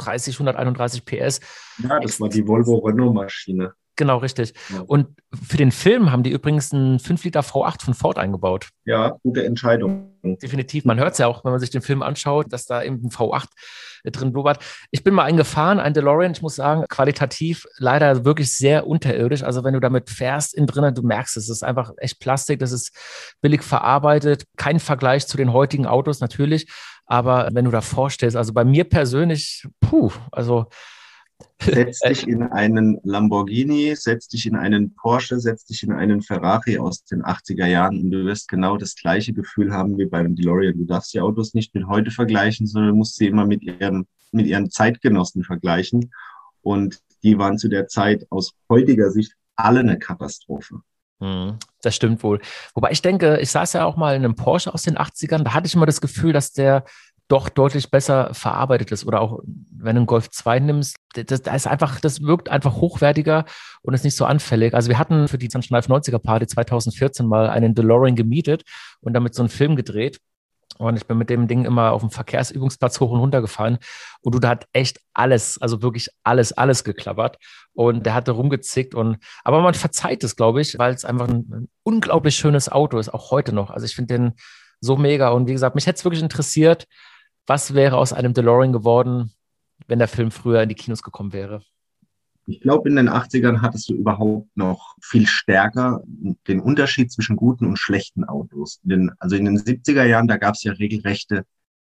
[0.00, 1.40] 130, 131 PS.
[1.82, 3.72] Ja, das war die Volvo Renault-Maschine.
[3.96, 4.54] Genau, richtig.
[4.72, 4.80] Ja.
[4.86, 5.08] Und
[5.46, 8.70] für den Film haben die übrigens einen 5 Liter V8 von Ford eingebaut.
[8.86, 10.14] Ja, gute Entscheidung.
[10.22, 10.86] Definitiv.
[10.86, 13.10] Man hört es ja auch, wenn man sich den Film anschaut, dass da eben ein
[13.10, 13.48] V8
[14.04, 14.64] drin blubbert.
[14.90, 19.42] Ich bin mal eingefahren, ein DeLorean, ich muss sagen, qualitativ leider wirklich sehr unterirdisch.
[19.42, 22.72] Also wenn du damit fährst innen drinnen, du merkst es, ist einfach echt Plastik, das
[22.72, 22.96] ist
[23.42, 24.44] billig verarbeitet.
[24.56, 26.68] Kein Vergleich zu den heutigen Autos natürlich.
[27.10, 30.66] Aber wenn du da vorstellst, also bei mir persönlich, puh, also
[31.60, 36.78] Setz dich in einen Lamborghini, setz dich in einen Porsche, setz dich in einen Ferrari
[36.78, 40.78] aus den 80er Jahren und du wirst genau das gleiche Gefühl haben wie beim DeLorean.
[40.78, 44.46] Du darfst die Autos nicht mit heute vergleichen, sondern musst sie immer mit ihren, mit
[44.46, 46.12] ihren Zeitgenossen vergleichen.
[46.62, 50.82] Und die waren zu der Zeit aus heutiger Sicht alle eine Katastrophe.
[51.20, 52.40] Hm, das stimmt wohl.
[52.74, 55.54] Wobei ich denke, ich saß ja auch mal in einem Porsche aus den 80ern, da
[55.54, 56.84] hatte ich immer das Gefühl, dass der
[57.30, 59.06] doch deutlich besser verarbeitet ist.
[59.06, 62.76] Oder auch, wenn du einen Golf 2 nimmst, das, das ist einfach, das wirkt einfach
[62.76, 63.44] hochwertiger
[63.82, 64.74] und ist nicht so anfällig.
[64.74, 68.64] Also wir hatten für die Sunshine 90er Party 2014 mal einen DeLorean gemietet
[69.00, 70.18] und damit so einen Film gedreht.
[70.78, 73.78] Und ich bin mit dem Ding immer auf dem Verkehrsübungsplatz hoch und runter gefahren.
[74.22, 77.36] Und du, da hat echt alles, also wirklich alles, alles geklappert.
[77.74, 78.94] Und der hatte rumgezickt.
[78.94, 82.98] Und, aber man verzeiht es, glaube ich, weil es einfach ein, ein, unglaublich schönes Auto
[82.98, 83.70] ist, auch heute noch.
[83.70, 84.32] Also ich finde den
[84.80, 85.28] so mega.
[85.30, 86.86] Und wie gesagt, mich hätte es wirklich interessiert,
[87.46, 89.34] was wäre aus einem DeLorean geworden,
[89.86, 91.62] wenn der Film früher in die Kinos gekommen wäre?
[92.46, 96.02] Ich glaube, in den 80ern hattest du überhaupt noch viel stärker
[96.48, 98.80] den Unterschied zwischen guten und schlechten Autos.
[98.82, 101.44] Den, also in den 70er Jahren, da gab es ja regelrechte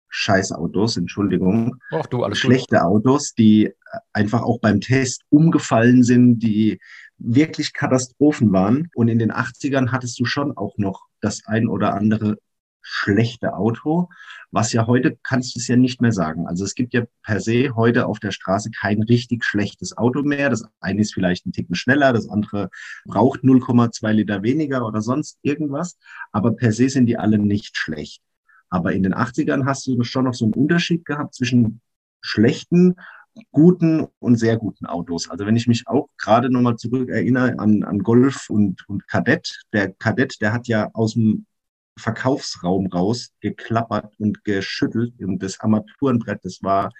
[0.09, 1.77] Scheißautos, Entschuldigung.
[1.89, 2.85] Ach du, alles Schlechte gut.
[2.85, 3.71] Autos, die
[4.13, 6.79] einfach auch beim Test umgefallen sind, die
[7.17, 8.89] wirklich Katastrophen waren.
[8.93, 12.37] Und in den 80ern hattest du schon auch noch das ein oder andere
[12.83, 14.09] schlechte Auto,
[14.51, 16.47] was ja heute kannst du es ja nicht mehr sagen.
[16.47, 20.49] Also es gibt ja per se heute auf der Straße kein richtig schlechtes Auto mehr.
[20.49, 22.69] Das eine ist vielleicht ein Ticken schneller, das andere
[23.05, 25.97] braucht 0,2 Liter weniger oder sonst irgendwas.
[26.31, 28.21] Aber per se sind die alle nicht schlecht.
[28.69, 31.81] Aber in den 80ern hast du schon noch so einen Unterschied gehabt zwischen
[32.21, 32.95] schlechten
[33.51, 35.29] guten und sehr guten Autos.
[35.29, 39.61] Also wenn ich mich auch gerade nochmal zurück erinnere an, an Golf und, und Kadett,
[39.73, 41.45] der Kadett, der hat ja aus dem
[41.97, 45.13] Verkaufsraum raus geklappert und geschüttelt.
[45.19, 46.91] Und das Armaturenbrett, das war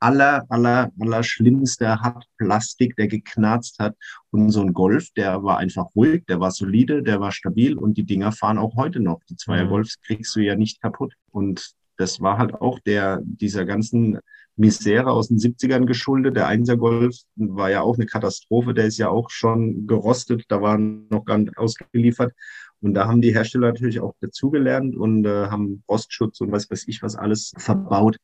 [0.00, 3.96] aller, aller, aller schlimmster Hartplastik, der geknarzt hat.
[4.30, 7.98] Und so ein Golf, der war einfach ruhig, der war solide, der war stabil und
[7.98, 9.20] die Dinger fahren auch heute noch.
[9.28, 9.70] Die Zweier mhm.
[9.70, 11.14] Golfs kriegst du ja nicht kaputt.
[11.30, 14.18] Und das war halt auch der, dieser ganzen
[14.56, 16.36] Misere aus den 70ern geschuldet.
[16.36, 18.72] Der Einser Golf war ja auch eine Katastrophe.
[18.74, 20.44] Der ist ja auch schon gerostet.
[20.48, 22.32] Da war noch gar nicht ausgeliefert.
[22.80, 26.88] Und da haben die Hersteller natürlich auch dazugelernt und äh, haben Rostschutz und was weiß
[26.88, 28.16] ich was alles verbaut.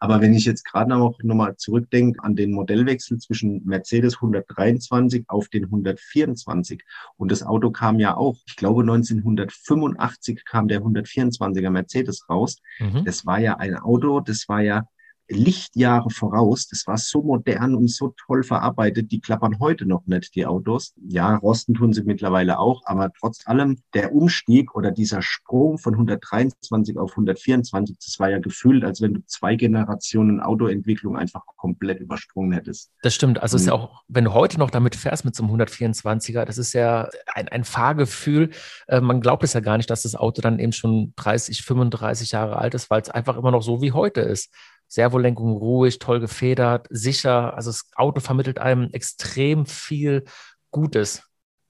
[0.00, 5.48] Aber wenn ich jetzt gerade auch nochmal zurückdenke an den Modellwechsel zwischen Mercedes 123 auf
[5.48, 6.82] den 124
[7.16, 12.60] und das Auto kam ja auch, ich glaube 1985 kam der 124er Mercedes raus.
[12.78, 13.04] Mhm.
[13.04, 14.88] Das war ja ein Auto, das war ja
[15.28, 16.68] Lichtjahre voraus.
[16.68, 19.12] Das war so modern und so toll verarbeitet.
[19.12, 20.94] Die klappern heute noch nicht, die Autos.
[21.08, 25.94] Ja, rosten tun sie mittlerweile auch, aber trotz allem der Umstieg oder dieser Sprung von
[25.94, 32.00] 123 auf 124, das war ja gefühlt, als wenn du zwei Generationen Autoentwicklung einfach komplett
[32.00, 32.90] übersprungen hättest.
[33.02, 33.42] Das stimmt.
[33.42, 36.44] Also es ist ja auch, wenn du heute noch damit fährst mit so einem 124er,
[36.44, 38.50] das ist ja ein, ein Fahrgefühl.
[38.86, 42.32] Äh, man glaubt es ja gar nicht, dass das Auto dann eben schon 30, 35
[42.32, 44.50] Jahre alt ist, weil es einfach immer noch so wie heute ist.
[44.88, 47.54] Servolenkung ruhig, toll gefedert, sicher.
[47.54, 50.24] Also das Auto vermittelt einem extrem viel
[50.70, 51.22] Gutes,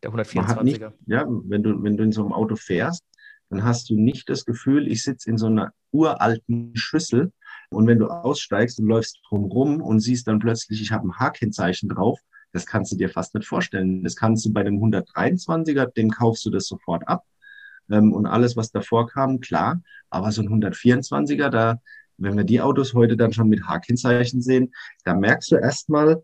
[0.02, 0.62] der 124er.
[0.62, 3.04] Nicht, ja, wenn du, wenn du in so einem Auto fährst,
[3.50, 7.32] dann hast du nicht das Gefühl, ich sitze in so einer uralten Schüssel
[7.70, 11.88] und wenn du aussteigst und läufst drumrum und siehst dann plötzlich, ich habe ein H-Kennzeichen
[11.88, 12.20] drauf,
[12.52, 14.02] das kannst du dir fast nicht vorstellen.
[14.04, 17.24] Das kannst du bei dem 123er, dem kaufst du das sofort ab.
[17.90, 19.82] Ähm, und alles, was davor kam, klar.
[20.10, 21.80] Aber so ein 124er, da,
[22.18, 24.72] wenn wir die Autos heute dann schon mit H-Kennzeichen sehen,
[25.04, 26.20] da merkst du erstmal,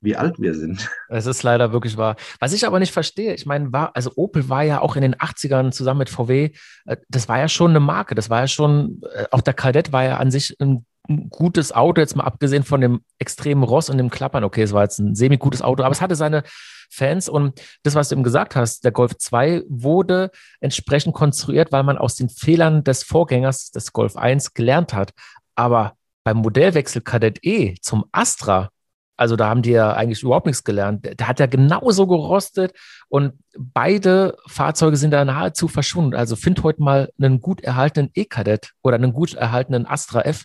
[0.00, 0.88] wie alt wir sind.
[1.08, 2.16] Es ist leider wirklich wahr.
[2.38, 5.16] Was ich aber nicht verstehe, ich meine, war, also Opel war ja auch in den
[5.16, 6.50] 80ern zusammen mit VW,
[6.86, 9.92] äh, das war ja schon eine Marke, das war ja schon, äh, auch der Kadett
[9.92, 10.86] war ja an sich ein
[11.30, 14.44] gutes Auto, jetzt mal abgesehen von dem extremen Ross und dem Klappern.
[14.44, 16.42] Okay, es war jetzt ein semi-gutes Auto, aber es hatte seine
[16.90, 21.82] Fans und das, was du eben gesagt hast, der Golf 2 wurde entsprechend konstruiert, weil
[21.82, 25.12] man aus den Fehlern des Vorgängers, des Golf 1, gelernt hat.
[25.54, 25.94] Aber
[26.24, 28.70] beim Modellwechsel Kadett E zum Astra,
[29.16, 31.04] also da haben die ja eigentlich überhaupt nichts gelernt.
[31.18, 32.72] Der hat ja genauso gerostet
[33.08, 36.14] und beide Fahrzeuge sind da nahezu verschwunden.
[36.14, 40.44] Also find heute mal einen gut erhaltenen E-Kadett oder einen gut erhaltenen Astra F.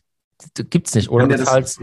[0.70, 1.10] Gibt es nicht.
[1.10, 1.82] Oder bezahlst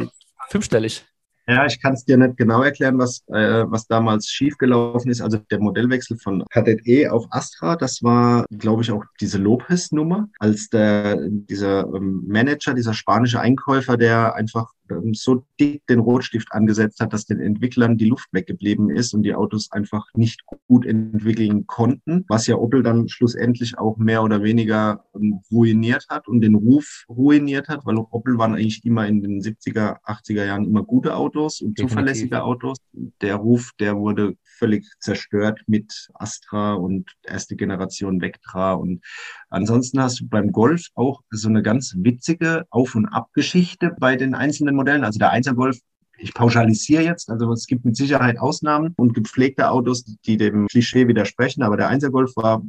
[0.49, 1.05] fünfstellig.
[1.51, 5.21] Ja, ich kann es dir nicht genau erklären, was, äh, was damals schiefgelaufen ist.
[5.21, 10.29] Also der Modellwechsel von Kadett E auf Astra, das war, glaube ich, auch diese Lopez-Nummer,
[10.39, 14.71] als der, dieser ähm, Manager, dieser spanische Einkäufer, der einfach
[15.13, 19.35] so dick den Rotstift angesetzt hat, dass den Entwicklern die Luft weggeblieben ist und die
[19.35, 25.05] Autos einfach nicht gut entwickeln konnten, was ja Opel dann schlussendlich auch mehr oder weniger
[25.15, 29.41] ähm, ruiniert hat und den Ruf ruiniert hat, weil Opel waren eigentlich immer in den
[29.41, 31.91] 70er, 80er Jahren immer gute Autos und Definitiv.
[31.91, 32.79] zuverlässige Autos.
[33.21, 39.03] Der Ruf, der wurde völlig zerstört mit Astra und erste Generation Vectra und
[39.49, 44.35] ansonsten hast du beim Golf auch so eine ganz witzige Auf- und Ab-Geschichte bei den
[44.35, 45.03] einzelnen Modellen.
[45.03, 45.79] Also der 1er Golf
[46.23, 51.09] ich pauschalisiere jetzt, also es gibt mit Sicherheit Ausnahmen und gepflegte Autos, die dem Klischee
[51.09, 52.63] widersprechen, aber der 1er Golf war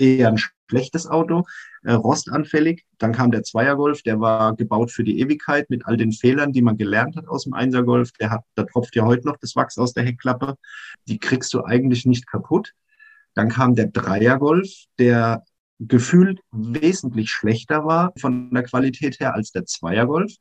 [0.00, 1.44] eher ein schlechtes Auto,
[1.82, 2.84] äh, rostanfällig.
[2.98, 6.52] Dann kam der Zweier Golf, der war gebaut für die Ewigkeit mit all den Fehlern,
[6.52, 8.12] die man gelernt hat aus dem Einser Golf.
[8.12, 10.56] Der hat, da tropft ja heute noch das Wachs aus der Heckklappe.
[11.06, 12.72] Die kriegst du eigentlich nicht kaputt.
[13.34, 15.44] Dann kam der Dreier Golf, der
[15.78, 20.34] gefühlt wesentlich schlechter war von der Qualität her als der Zweier Golf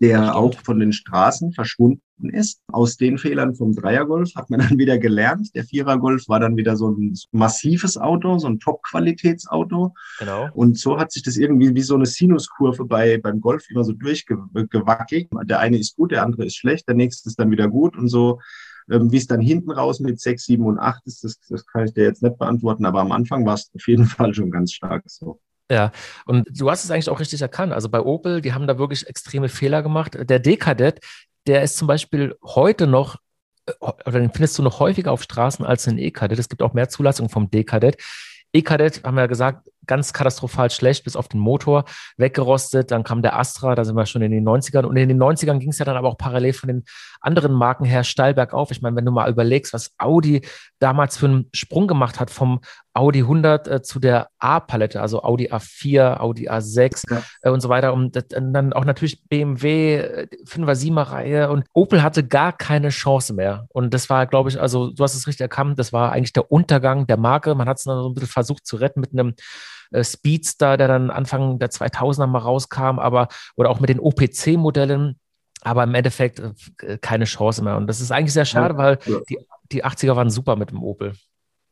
[0.00, 2.60] der auch von den Straßen verschwunden ist.
[2.68, 5.54] Aus den Fehlern vom Dreiergolf hat man dann wieder gelernt.
[5.54, 9.94] Der Vierergolf war dann wieder so ein massives Auto, so ein Top-Qualitätsauto.
[10.18, 10.48] Genau.
[10.54, 13.92] Und so hat sich das irgendwie wie so eine Sinuskurve bei, beim Golf immer so
[13.92, 15.28] durchgewackelt.
[15.44, 18.08] Der eine ist gut, der andere ist schlecht, der nächste ist dann wieder gut und
[18.08, 18.40] so.
[18.90, 21.84] Ähm, wie es dann hinten raus mit 6, 7 und 8 ist, das, das kann
[21.84, 24.72] ich dir jetzt nicht beantworten, aber am Anfang war es auf jeden Fall schon ganz
[24.72, 25.40] stark so.
[25.70, 25.92] Ja,
[26.24, 27.72] und du hast es eigentlich auch richtig erkannt.
[27.72, 30.16] Also bei Opel, die haben da wirklich extreme Fehler gemacht.
[30.18, 31.00] Der D-Kadett,
[31.46, 33.16] der ist zum Beispiel heute noch,
[33.66, 36.38] äh, oder den findest du noch häufiger auf Straßen als ein E-Kadett.
[36.38, 37.98] Es gibt auch mehr Zulassungen vom D-Kadett.
[38.52, 41.84] E-Kadett, haben wir ja gesagt, ganz katastrophal schlecht, bis auf den Motor,
[42.16, 42.92] weggerostet.
[42.92, 44.84] Dann kam der Astra, da sind wir schon in den 90ern.
[44.84, 46.84] Und in den 90ern ging es ja dann aber auch parallel von den
[47.20, 48.70] anderen Marken her steil bergauf.
[48.70, 50.42] Ich meine, wenn du mal überlegst, was Audi
[50.78, 52.60] damals für einen Sprung gemacht hat vom
[52.98, 57.22] Audi 100 äh, zu der A-Palette, also Audi A4, Audi A6 ja.
[57.42, 57.92] äh, und so weiter.
[57.92, 63.34] Und, und, dann auch natürlich BMW, 5er, 7er Reihe und Opel hatte gar keine Chance
[63.34, 63.66] mehr.
[63.68, 66.50] Und das war, glaube ich, also du hast es richtig erkannt, das war eigentlich der
[66.50, 67.54] Untergang der Marke.
[67.54, 69.34] Man hat es dann so ein bisschen versucht zu retten mit einem
[69.90, 75.18] äh, Speedster, der dann Anfang der 2000er mal rauskam, aber oder auch mit den OPC-Modellen,
[75.62, 76.40] aber im Endeffekt
[76.82, 77.76] äh, keine Chance mehr.
[77.76, 78.98] Und das ist eigentlich sehr schade, weil
[79.28, 79.38] die,
[79.72, 81.12] die 80er waren super mit dem Opel.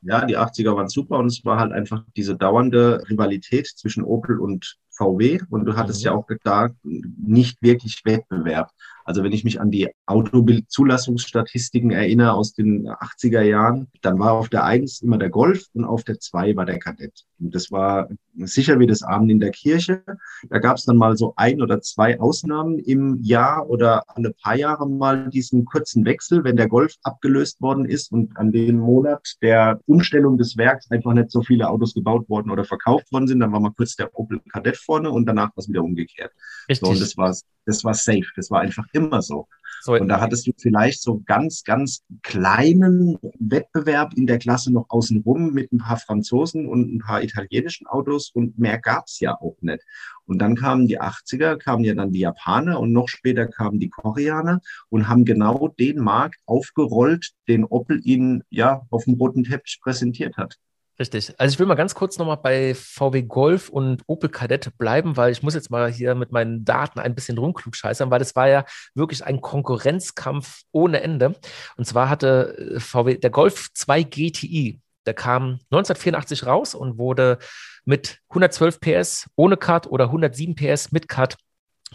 [0.02, 4.38] Ja, die 80er waren super und es war halt einfach diese dauernde Rivalität zwischen Opel
[4.38, 6.04] und VW und du hattest mhm.
[6.04, 8.70] ja auch da nicht wirklich Wettbewerb.
[9.06, 14.48] Also wenn ich mich an die Autobild-Zulassungsstatistiken erinnere aus den 80er Jahren, dann war auf
[14.48, 17.24] der 1 immer der Golf und auf der 2 war der Kadett.
[17.38, 20.02] Und das war sicher wie das Abend in der Kirche.
[20.48, 24.56] Da gab es dann mal so ein oder zwei Ausnahmen im Jahr oder alle paar
[24.56, 29.36] Jahre mal diesen kurzen Wechsel, wenn der Golf abgelöst worden ist und an dem Monat
[29.42, 33.40] der Umstellung des Werks einfach nicht so viele Autos gebaut worden oder verkauft worden sind,
[33.40, 36.32] dann war mal kurz der Opel Kadett vorne und danach war es wieder umgekehrt.
[36.68, 36.86] Richtig.
[36.86, 37.34] So, und das war,
[37.64, 38.26] das war safe.
[38.36, 39.46] Das war einfach immer so.
[39.82, 44.86] so und da hattest du vielleicht so ganz, ganz kleinen Wettbewerb in der Klasse noch
[44.88, 49.56] außenrum mit ein paar Franzosen und ein paar italienischen Autos und mehr gab's ja auch
[49.60, 49.84] nicht.
[50.24, 53.90] Und dann kamen die 80er, kamen ja dann die Japaner und noch später kamen die
[53.90, 59.78] Koreaner und haben genau den Markt aufgerollt, den Opel ihnen ja auf dem roten Teppich
[59.80, 60.56] präsentiert hat.
[60.98, 61.34] Richtig.
[61.38, 65.30] Also ich will mal ganz kurz nochmal bei VW Golf und Opel Kadett bleiben, weil
[65.30, 68.64] ich muss jetzt mal hier mit meinen Daten ein bisschen rumklugscheißern, weil das war ja
[68.94, 71.34] wirklich ein Konkurrenzkampf ohne Ende.
[71.76, 77.38] Und zwar hatte äh, VW der Golf 2 GTI, der kam 1984 raus und wurde
[77.84, 81.36] mit 112 PS ohne Cut oder 107 PS mit Cut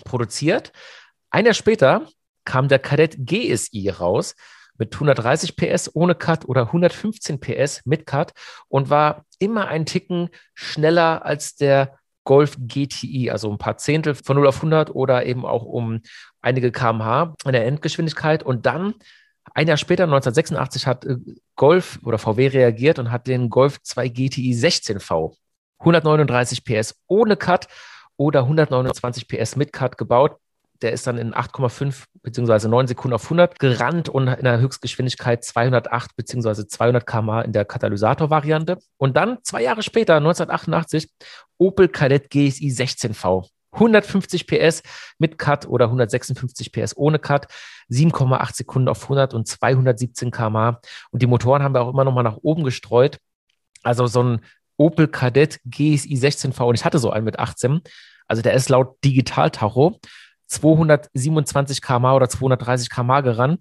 [0.06, 0.72] produziert.
[1.32, 2.08] Ein Jahr später
[2.46, 4.36] kam der Kadett GSI raus
[4.82, 8.34] mit 130 PS ohne Cut oder 115 PS mit Cut
[8.68, 14.38] und war immer ein Ticken schneller als der Golf GTI, also ein paar Zehntel von
[14.38, 16.02] 0 auf 100 oder eben auch um
[16.42, 18.42] einige kmh in der Endgeschwindigkeit.
[18.42, 18.96] Und dann,
[19.54, 21.18] ein Jahr später, 1986, hat äh,
[21.56, 25.36] Golf oder VW reagiert und hat den Golf 2 GTI 16V
[25.78, 27.68] 139 PS ohne Cut
[28.18, 30.38] oder 129 PS mit Cut gebaut
[30.82, 32.68] der ist dann in 8,5 bzw.
[32.68, 36.68] 9 Sekunden auf 100 gerannt und in der Höchstgeschwindigkeit 208 bzw.
[36.68, 38.78] 200 km in der Katalysator-Variante.
[38.98, 41.10] Und dann zwei Jahre später, 1988,
[41.58, 43.48] Opel Kadett GSI 16V.
[43.74, 44.84] 150 PS
[45.18, 47.48] mit Cut oder 156 PS ohne Cut,
[47.90, 50.78] 7,8 Sekunden auf 100 und 217 km.
[51.12, 53.18] Und die Motoren haben wir auch immer noch mal nach oben gestreut.
[53.82, 54.42] Also so ein
[54.78, 57.82] Opel Kadett GSI 16V und ich hatte so einen mit 18.
[58.28, 60.00] Also der ist laut Digital-Tacho
[60.52, 63.60] 227 km oder 230 km gerannt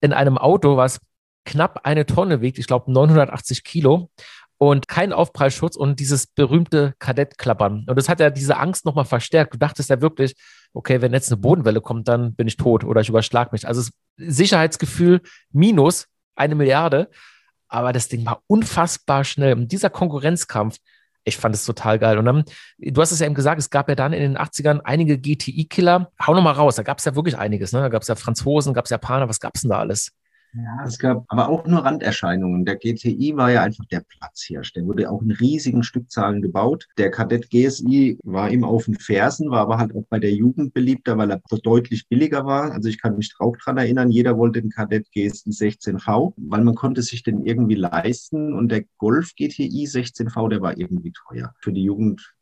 [0.00, 1.00] in einem Auto, was
[1.44, 4.10] knapp eine Tonne wiegt, ich glaube 980 Kilo
[4.58, 7.86] und kein Aufprallschutz und dieses berühmte Kadettklappern.
[7.88, 9.54] Und das hat ja diese Angst nochmal verstärkt.
[9.54, 10.34] Du dachtest ja wirklich,
[10.74, 13.66] okay, wenn jetzt eine Bodenwelle kommt, dann bin ich tot oder ich überschlag mich.
[13.66, 17.08] Also Sicherheitsgefühl minus eine Milliarde.
[17.68, 19.54] Aber das Ding war unfassbar schnell.
[19.54, 20.76] Und dieser Konkurrenzkampf,
[21.24, 22.18] ich fand es total geil.
[22.18, 22.44] Und dann,
[22.78, 26.10] du hast es ja eben gesagt, es gab ja dann in den 80ern einige GTI-Killer.
[26.26, 27.72] Hau nochmal raus, da gab es ja wirklich einiges.
[27.72, 27.80] Ne?
[27.80, 30.12] Da gab es ja Franzosen, gab es Japaner, was gab es denn da alles?
[30.52, 32.64] Ja, es gab aber auch nur Randerscheinungen.
[32.64, 34.72] Der GTI war ja einfach der Platzhirsch.
[34.72, 36.88] Der wurde auch in riesigen Stückzahlen gebaut.
[36.98, 40.74] Der Kadett GSI war ihm auf den Fersen, war aber halt auch bei der Jugend
[40.74, 42.72] beliebter, weil er deutlich billiger war.
[42.72, 46.74] Also ich kann mich auch dran erinnern, jeder wollte den Kadett GSI 16V, weil man
[46.74, 48.52] konnte sich den irgendwie leisten.
[48.52, 51.54] Und der Golf GTI 16V, der war irgendwie teuer.
[51.60, 52.34] Für die Jugend,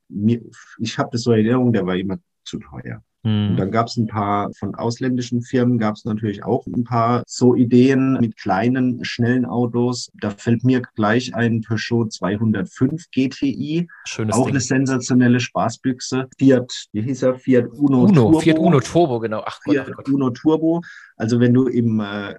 [0.79, 3.03] ich habe das so in Erinnerung, der war immer zu teuer.
[3.25, 3.57] Und mhm.
[3.57, 7.55] dann gab es ein paar von ausländischen Firmen, gab es natürlich auch ein paar so
[7.55, 10.11] Ideen mit kleinen, schnellen Autos.
[10.21, 13.89] Da fällt mir gleich ein Peugeot 205 GTI.
[14.05, 14.55] Schönes auch Ding.
[14.55, 16.29] eine sensationelle Spaßbüchse.
[16.39, 17.35] Fiat, wie hieß er?
[17.35, 18.41] Fiat Uno, Uno Turbo.
[18.41, 19.43] Fiat Uno Turbo, genau.
[19.45, 20.09] Ach Gott, Fiat Gott.
[20.09, 20.81] Uno Turbo.
[21.17, 22.35] Also wenn du im äh,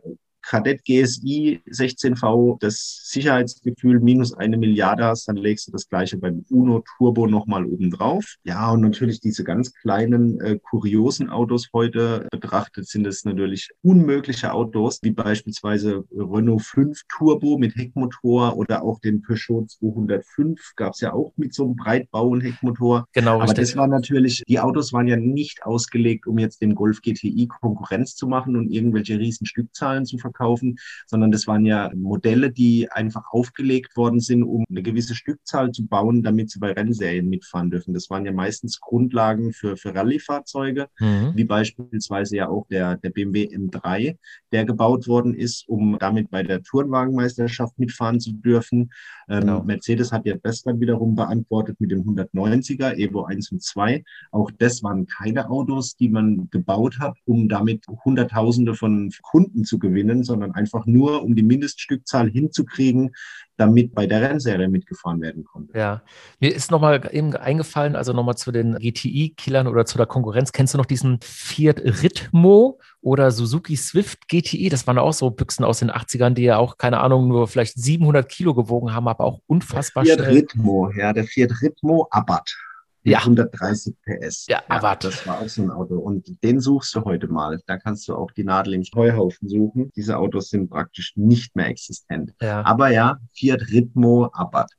[0.49, 6.43] Kadett GSI 16V das Sicherheitsgefühl minus eine Milliarde hast, dann legst du das gleiche beim
[6.49, 8.25] Uno Turbo nochmal oben drauf.
[8.43, 14.51] Ja, und natürlich diese ganz kleinen, äh, kuriosen Autos heute betrachtet sind es natürlich unmögliche
[14.51, 21.01] Autos, wie beispielsweise Renault 5 Turbo mit Heckmotor oder auch den Peugeot 205 gab es
[21.01, 23.05] ja auch mit so einem Breitbau und Heckmotor.
[23.13, 23.59] Genau, Aber richtig.
[23.59, 28.15] das war natürlich, die Autos waren ja nicht ausgelegt, um jetzt dem Golf GTI Konkurrenz
[28.15, 32.89] zu machen und irgendwelche riesen Stückzahlen zu verkaufen verkaufen, sondern das waren ja Modelle, die
[32.91, 37.69] einfach aufgelegt worden sind, um eine gewisse Stückzahl zu bauen, damit sie bei Rennserien mitfahren
[37.69, 37.93] dürfen.
[37.93, 41.31] Das waren ja meistens Grundlagen für, für Rallye-Fahrzeuge, mhm.
[41.35, 44.17] wie beispielsweise ja auch der, der BMW M3,
[44.51, 48.91] der gebaut worden ist, um damit bei der Tourenwagenmeisterschaft mitfahren zu dürfen.
[49.29, 49.63] Ähm, genau.
[49.63, 54.03] Mercedes hat ja das dann wiederum beantwortet mit dem 190er, Evo 1 und 2.
[54.31, 59.79] Auch das waren keine Autos, die man gebaut hat, um damit Hunderttausende von Kunden zu
[59.79, 63.11] gewinnen, sondern einfach nur, um die Mindeststückzahl hinzukriegen,
[63.57, 65.77] damit bei der Rennserie mitgefahren werden konnte.
[65.77, 66.01] Ja,
[66.39, 70.51] mir ist nochmal eben eingefallen, also nochmal zu den GTI-Killern oder zu der Konkurrenz.
[70.51, 74.69] Kennst du noch diesen Fiat Ritmo oder Suzuki Swift GTI?
[74.69, 77.77] Das waren auch so Büchsen aus den 80ern, die ja auch, keine Ahnung, nur vielleicht
[77.77, 80.39] 700 Kilo gewogen haben, aber auch unfassbar der Fiat schnell.
[80.39, 82.55] Ritmo, ja, der Fiat Ritmo Abarth.
[83.03, 83.19] Mit Ja.
[83.19, 84.45] 130 PS.
[84.47, 85.03] Ja, Abarth.
[85.05, 85.95] das war auch so ein Auto.
[85.95, 87.59] Und den suchst du heute mal.
[87.65, 89.91] Da kannst du auch die Nadel im Heuhaufen suchen.
[89.95, 92.33] Diese Autos sind praktisch nicht mehr existent.
[92.41, 92.63] Ja.
[92.65, 94.71] Aber ja, Fiat Ritmo Abarth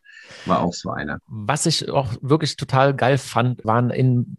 [0.47, 1.19] war auch so einer.
[1.27, 4.37] Was ich auch wirklich total geil fand, waren in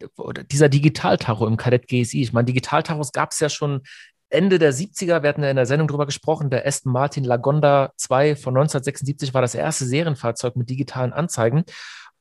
[0.50, 2.22] dieser Digitaltacho im Kadett GSI.
[2.22, 3.82] Ich meine, Digitaltachos gab es ja schon
[4.30, 5.22] Ende der 70er.
[5.22, 6.48] Wir hatten ja in der Sendung drüber gesprochen.
[6.48, 11.64] Der Aston Martin Lagonda 2 von 1976 war das erste Serienfahrzeug mit digitalen Anzeigen.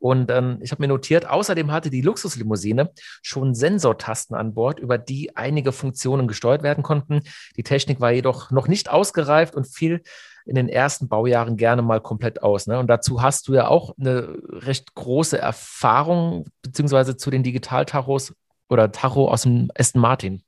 [0.02, 2.92] Und ähm, ich habe mir notiert, außerdem hatte die Luxuslimousine
[3.22, 7.22] schon Sensortasten an Bord, über die einige Funktionen gesteuert werden konnten.
[7.56, 10.02] Die Technik war jedoch noch nicht ausgereift und fiel
[10.48, 12.66] in den ersten Baujahren gerne mal komplett aus.
[12.66, 12.80] Ne?
[12.80, 18.34] Und dazu hast du ja auch eine recht große Erfahrung, beziehungsweise zu den Digitaltachos
[18.70, 20.42] oder Tacho aus dem Aston Martin.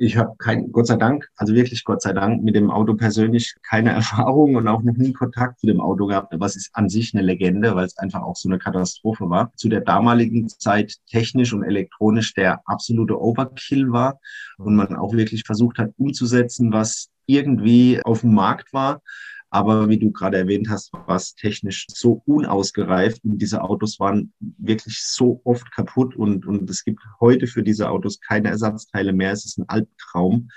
[0.00, 3.56] Ich habe kein, Gott sei Dank, also wirklich Gott sei Dank, mit dem Auto persönlich
[3.68, 6.32] keine Erfahrung und auch noch nie Kontakt zu dem Auto gehabt.
[6.32, 9.52] Aber es ist an sich eine Legende, weil es einfach auch so eine Katastrophe war.
[9.56, 14.20] Zu der damaligen Zeit technisch und elektronisch der absolute Overkill war
[14.56, 19.02] und man auch wirklich versucht hat umzusetzen, was irgendwie auf dem Markt war.
[19.50, 24.32] Aber wie du gerade erwähnt hast, war es technisch so unausgereift und diese Autos waren
[24.40, 29.32] wirklich so oft kaputt und, und es gibt heute für diese Autos keine Ersatzteile mehr.
[29.32, 30.48] Es ist ein Albtraum.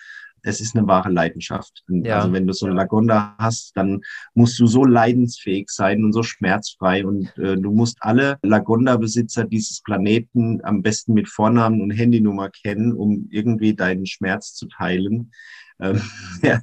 [0.43, 1.83] Es ist eine wahre Leidenschaft.
[1.87, 2.17] Ja.
[2.17, 4.01] Also wenn du so eine Lagonda hast, dann
[4.33, 9.81] musst du so leidensfähig sein und so schmerzfrei und äh, du musst alle Lagonda-Besitzer dieses
[9.83, 15.31] Planeten am besten mit Vornamen und Handynummer kennen, um irgendwie deinen Schmerz zu teilen.
[15.81, 16.01] Ähm,
[16.41, 16.61] ja.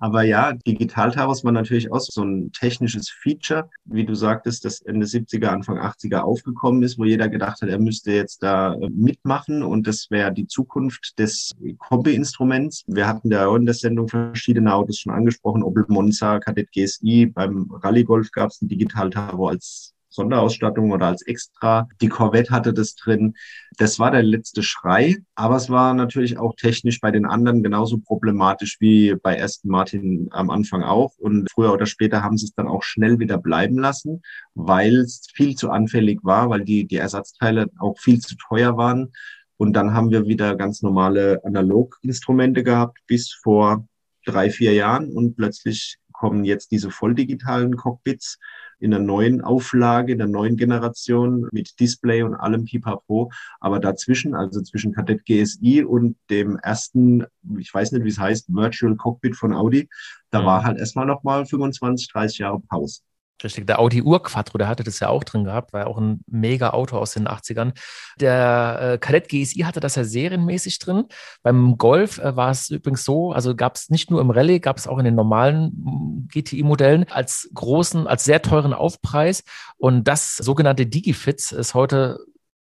[0.00, 5.06] Aber ja, Digitaltaros war natürlich auch so ein technisches Feature, wie du sagtest, das Ende
[5.06, 9.62] 70er, Anfang 80er aufgekommen ist, wo jeder gedacht hat, er müsste jetzt da äh, mitmachen
[9.62, 12.84] und das wäre die Zukunft des Kombi-Instruments.
[12.86, 17.70] Wir hatten da in der Sendung verschiedene Autos schon angesprochen, Opel Monza, Kadett GSI, beim
[17.70, 21.88] Rallye Golf gab es ein Digitaltaro als Sonderausstattung oder als Extra.
[22.00, 23.34] Die Corvette hatte das drin.
[23.78, 27.98] Das war der letzte Schrei, aber es war natürlich auch technisch bei den anderen genauso
[27.98, 31.12] problematisch wie bei Aston Martin am Anfang auch.
[31.18, 34.22] Und früher oder später haben sie es dann auch schnell wieder bleiben lassen,
[34.54, 39.12] weil es viel zu anfällig war, weil die, die Ersatzteile auch viel zu teuer waren.
[39.58, 43.86] Und dann haben wir wieder ganz normale Analoginstrumente gehabt bis vor
[44.26, 48.38] drei, vier Jahren und plötzlich kommen jetzt diese volldigitalen Cockpits
[48.78, 53.30] in der neuen Auflage, in der neuen Generation mit Display und allem Pipapo.
[53.60, 57.24] Aber dazwischen, also zwischen Kadett GSI und dem ersten,
[57.58, 59.88] ich weiß nicht, wie es heißt, Virtual Cockpit von Audi,
[60.30, 63.00] da war halt erstmal nochmal 25, 30 Jahre Pause.
[63.44, 66.20] Richtig, der Audi Urquattro, der hatte das ja auch drin gehabt, war ja auch ein
[66.26, 67.72] mega Auto aus den 80ern.
[68.18, 71.04] Der äh, Kadett GSI hatte das ja serienmäßig drin.
[71.42, 74.78] Beim Golf äh, war es übrigens so, also gab es nicht nur im Rallye, gab
[74.78, 79.44] es auch in den normalen mm, GTI-Modellen als großen, als sehr teuren Aufpreis.
[79.76, 82.18] Und das sogenannte Digifits ist heute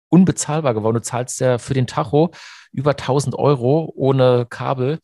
[0.09, 0.95] unbezahlbar geworden.
[0.95, 2.32] Du zahlst ja für den Tacho
[2.73, 4.99] über 1000 Euro ohne Kabel.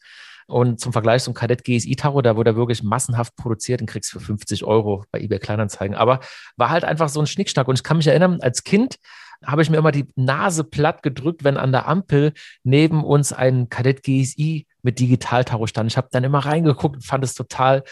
[0.52, 4.12] Und zum Vergleich zum Kadett GSI Tacho, da wurde er wirklich massenhaft produziert und kriegst
[4.12, 5.96] für 50 Euro bei eBay Kleinanzeigen.
[5.96, 6.20] Aber
[6.58, 7.68] war halt einfach so ein Schnickschnack.
[7.68, 8.98] Und ich kann mich erinnern, als Kind
[9.46, 12.34] habe ich mir immer die Nase platt gedrückt, wenn an der Ampel
[12.64, 15.90] neben uns ein Kadett GSI mit Digital-Tacho stand.
[15.90, 17.84] Ich habe dann immer reingeguckt und fand es total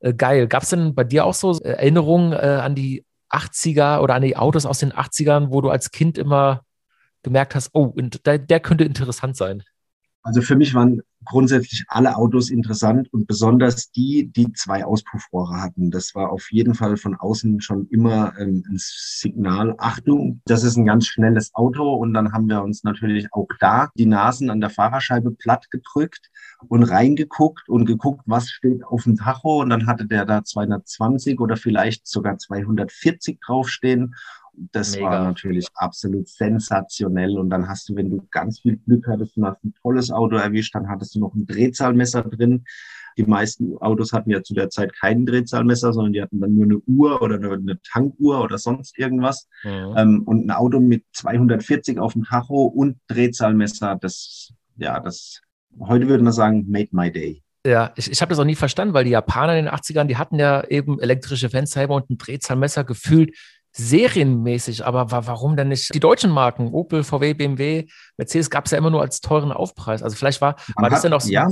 [0.00, 0.48] äh, geil.
[0.48, 4.22] Gab es denn bei dir auch so äh, Erinnerungen äh, an die 80er oder an
[4.22, 6.64] die Autos aus den 80ern, wo du als Kind immer
[7.22, 7.94] gemerkt hast, oh,
[8.26, 9.62] der, der könnte interessant sein?
[10.22, 15.90] Also für mich waren grundsätzlich alle Autos interessant und besonders die, die zwei Auspuffrohre hatten.
[15.90, 19.74] Das war auf jeden Fall von außen schon immer ähm, ein Signal.
[19.78, 21.94] Achtung, das ist ein ganz schnelles Auto.
[21.94, 26.30] Und dann haben wir uns natürlich auch da die Nasen an der Fahrerscheibe platt gedrückt
[26.68, 29.60] und reingeguckt und geguckt, was steht auf dem Tacho.
[29.60, 34.14] Und dann hatte der da 220 oder vielleicht sogar 240 draufstehen.
[34.72, 35.06] Das Mega.
[35.06, 37.38] war natürlich absolut sensationell.
[37.38, 40.36] Und dann hast du, wenn du ganz viel Glück hattest und hast ein tolles Auto
[40.36, 42.64] erwischt, dann hattest du noch ein Drehzahlmesser drin.
[43.16, 46.64] Die meisten Autos hatten ja zu der Zeit kein Drehzahlmesser, sondern die hatten dann nur
[46.64, 49.48] eine Uhr oder eine, Tankuhr oder sonst irgendwas.
[49.64, 49.94] Mhm.
[49.96, 55.40] Ähm, und ein Auto mit 240 auf dem Tacho und Drehzahlmesser, das, ja, das,
[55.80, 57.42] heute würde man sagen, made my day.
[57.66, 60.16] Ja, ich, ich habe das auch nie verstanden, weil die Japaner in den 80ern, die
[60.16, 63.36] hatten ja eben elektrische Fensterheber und ein Drehzahlmesser gefühlt
[63.72, 64.84] serienmäßig.
[64.86, 66.68] Aber wa warum denn nicht die deutschen Marken?
[66.72, 70.02] Opel, VW, BMW, Mercedes gab es ja immer nur als teuren Aufpreis.
[70.02, 71.30] Also vielleicht war, war Man das hat- ja noch so.
[71.30, 71.48] Ja,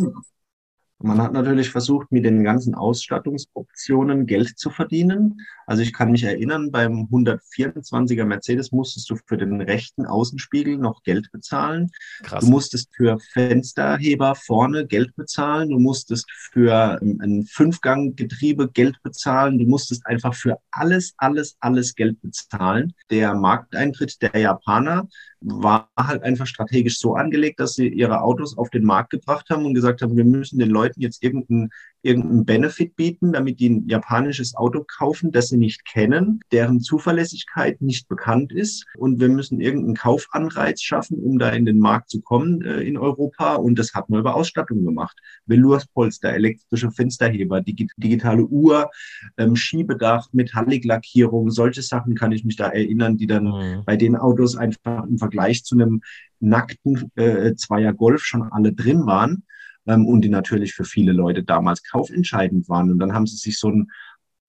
[1.01, 5.41] Man hat natürlich versucht, mit den ganzen Ausstattungsoptionen Geld zu verdienen.
[5.65, 11.05] Also ich kann mich erinnern, beim 124er Mercedes musstest du für den rechten Außenspiegel noch
[11.05, 11.91] Geld bezahlen.
[12.25, 12.45] Krass.
[12.45, 15.69] Du musstest für Fensterheber vorne Geld bezahlen.
[15.69, 19.59] Du musstest für ein Fünfganggetriebe Geld bezahlen.
[19.59, 22.93] Du musstest einfach für alles, alles, alles Geld bezahlen.
[23.11, 25.07] Der Markteintritt der Japaner
[25.41, 29.65] war halt einfach strategisch so angelegt, dass sie ihre Autos auf den Markt gebracht haben
[29.65, 31.71] und gesagt haben, wir müssen den Leuten jetzt irgendeinen
[32.03, 37.81] irgendeinen Benefit bieten, damit die ein japanisches Auto kaufen, das sie nicht kennen, deren Zuverlässigkeit
[37.81, 38.87] nicht bekannt ist.
[38.97, 42.97] Und wir müssen irgendeinen Kaufanreiz schaffen, um da in den Markt zu kommen äh, in
[42.97, 43.57] Europa.
[43.57, 45.19] Und das hat man über Ausstattung gemacht.
[45.47, 48.91] Velourspolster, elektrische Fensterheber, dig digitale Uhr,
[49.37, 53.83] ähm, Schiebedach, Metalliklackierung, solche Sachen kann ich mich da erinnern, die dann mhm.
[53.85, 56.03] bei den Autos einfach im Vergleich zu einem
[56.41, 59.43] nackten äh, Zweier Golf schon alle drin waren
[59.89, 62.91] ähm, und die natürlich für viele Leute damals kaufentscheidend waren.
[62.91, 63.91] Und dann haben sie sich so ein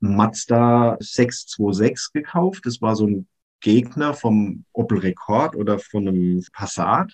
[0.02, 2.66] Mazda 626 gekauft.
[2.66, 3.28] Das war so ein
[3.62, 7.14] Gegner vom Opel Rekord oder von einem Passat.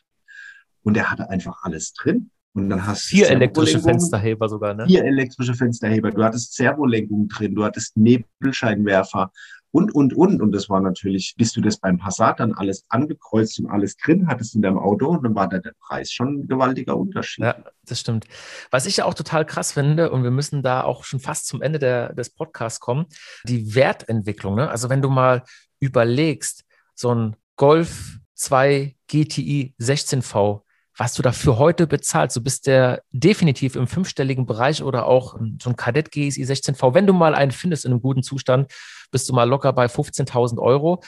[0.84, 2.32] Und der hatte einfach alles drin.
[2.54, 4.86] Und dann hast vier elektrische Fensterheber sogar, ne?
[4.86, 6.12] Vier elektrische Fensterheber.
[6.12, 9.32] Du hattest Servolenkung drin, du hattest Nebelscheinwerfer,
[9.76, 10.42] und, und, und.
[10.42, 14.28] Und das war natürlich, bis du das beim Passat dann alles angekreuzt und alles drin
[14.28, 17.44] hattest in deinem Auto, und dann war da der Preis schon ein gewaltiger Unterschied.
[17.44, 18.26] Ja, das stimmt.
[18.72, 21.62] Was ich ja auch total krass finde, und wir müssen da auch schon fast zum
[21.62, 23.06] Ende der, des Podcasts kommen,
[23.44, 24.56] die Wertentwicklung.
[24.56, 24.70] Ne?
[24.70, 25.44] Also wenn du mal
[25.82, 26.64] überlegst,
[26.94, 30.62] so ein Golf 2 GTI 16V,
[30.98, 32.38] was du dafür heute bezahlst.
[32.38, 36.94] Du bist der definitiv im fünfstelligen Bereich oder auch so ein Kadett GSI 16V.
[36.94, 38.72] Wenn du mal einen findest in einem guten Zustand,
[39.12, 41.02] bist du mal locker bei 15.000 Euro.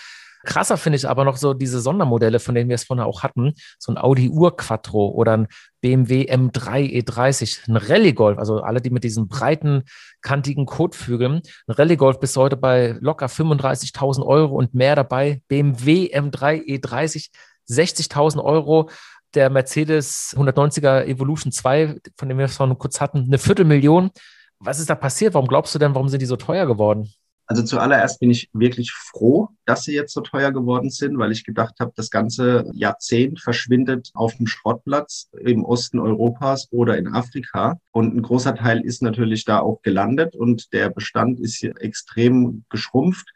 [0.46, 3.54] Krasser finde ich aber noch so diese Sondermodelle, von denen wir es vorhin auch hatten.
[3.80, 5.48] So ein Audi Ur-Quattro oder ein
[5.82, 9.84] BMW M3 E30, ein Rallye-Golf, also alle, die mit diesen breiten,
[10.22, 11.42] kantigen Kotflügeln.
[11.68, 15.42] Ein Rallye-Golf bis heute bei locker 35.000 Euro und mehr dabei.
[15.48, 17.30] BMW M3 E30,
[17.70, 18.90] 60.000 Euro
[19.34, 24.12] der Mercedes 190er Evolution 2, von dem wir es vorhin kurz hatten, eine Viertelmillion.
[24.60, 25.34] Was ist da passiert?
[25.34, 27.12] Warum glaubst du denn, warum sind die so teuer geworden?
[27.50, 31.46] Also zuallererst bin ich wirklich froh, dass sie jetzt so teuer geworden sind, weil ich
[31.46, 37.80] gedacht habe, das ganze Jahrzehnt verschwindet auf dem Schrottplatz im Osten Europas oder in Afrika.
[37.92, 42.66] Und ein großer Teil ist natürlich da auch gelandet und der Bestand ist hier extrem
[42.70, 43.30] geschrumpft.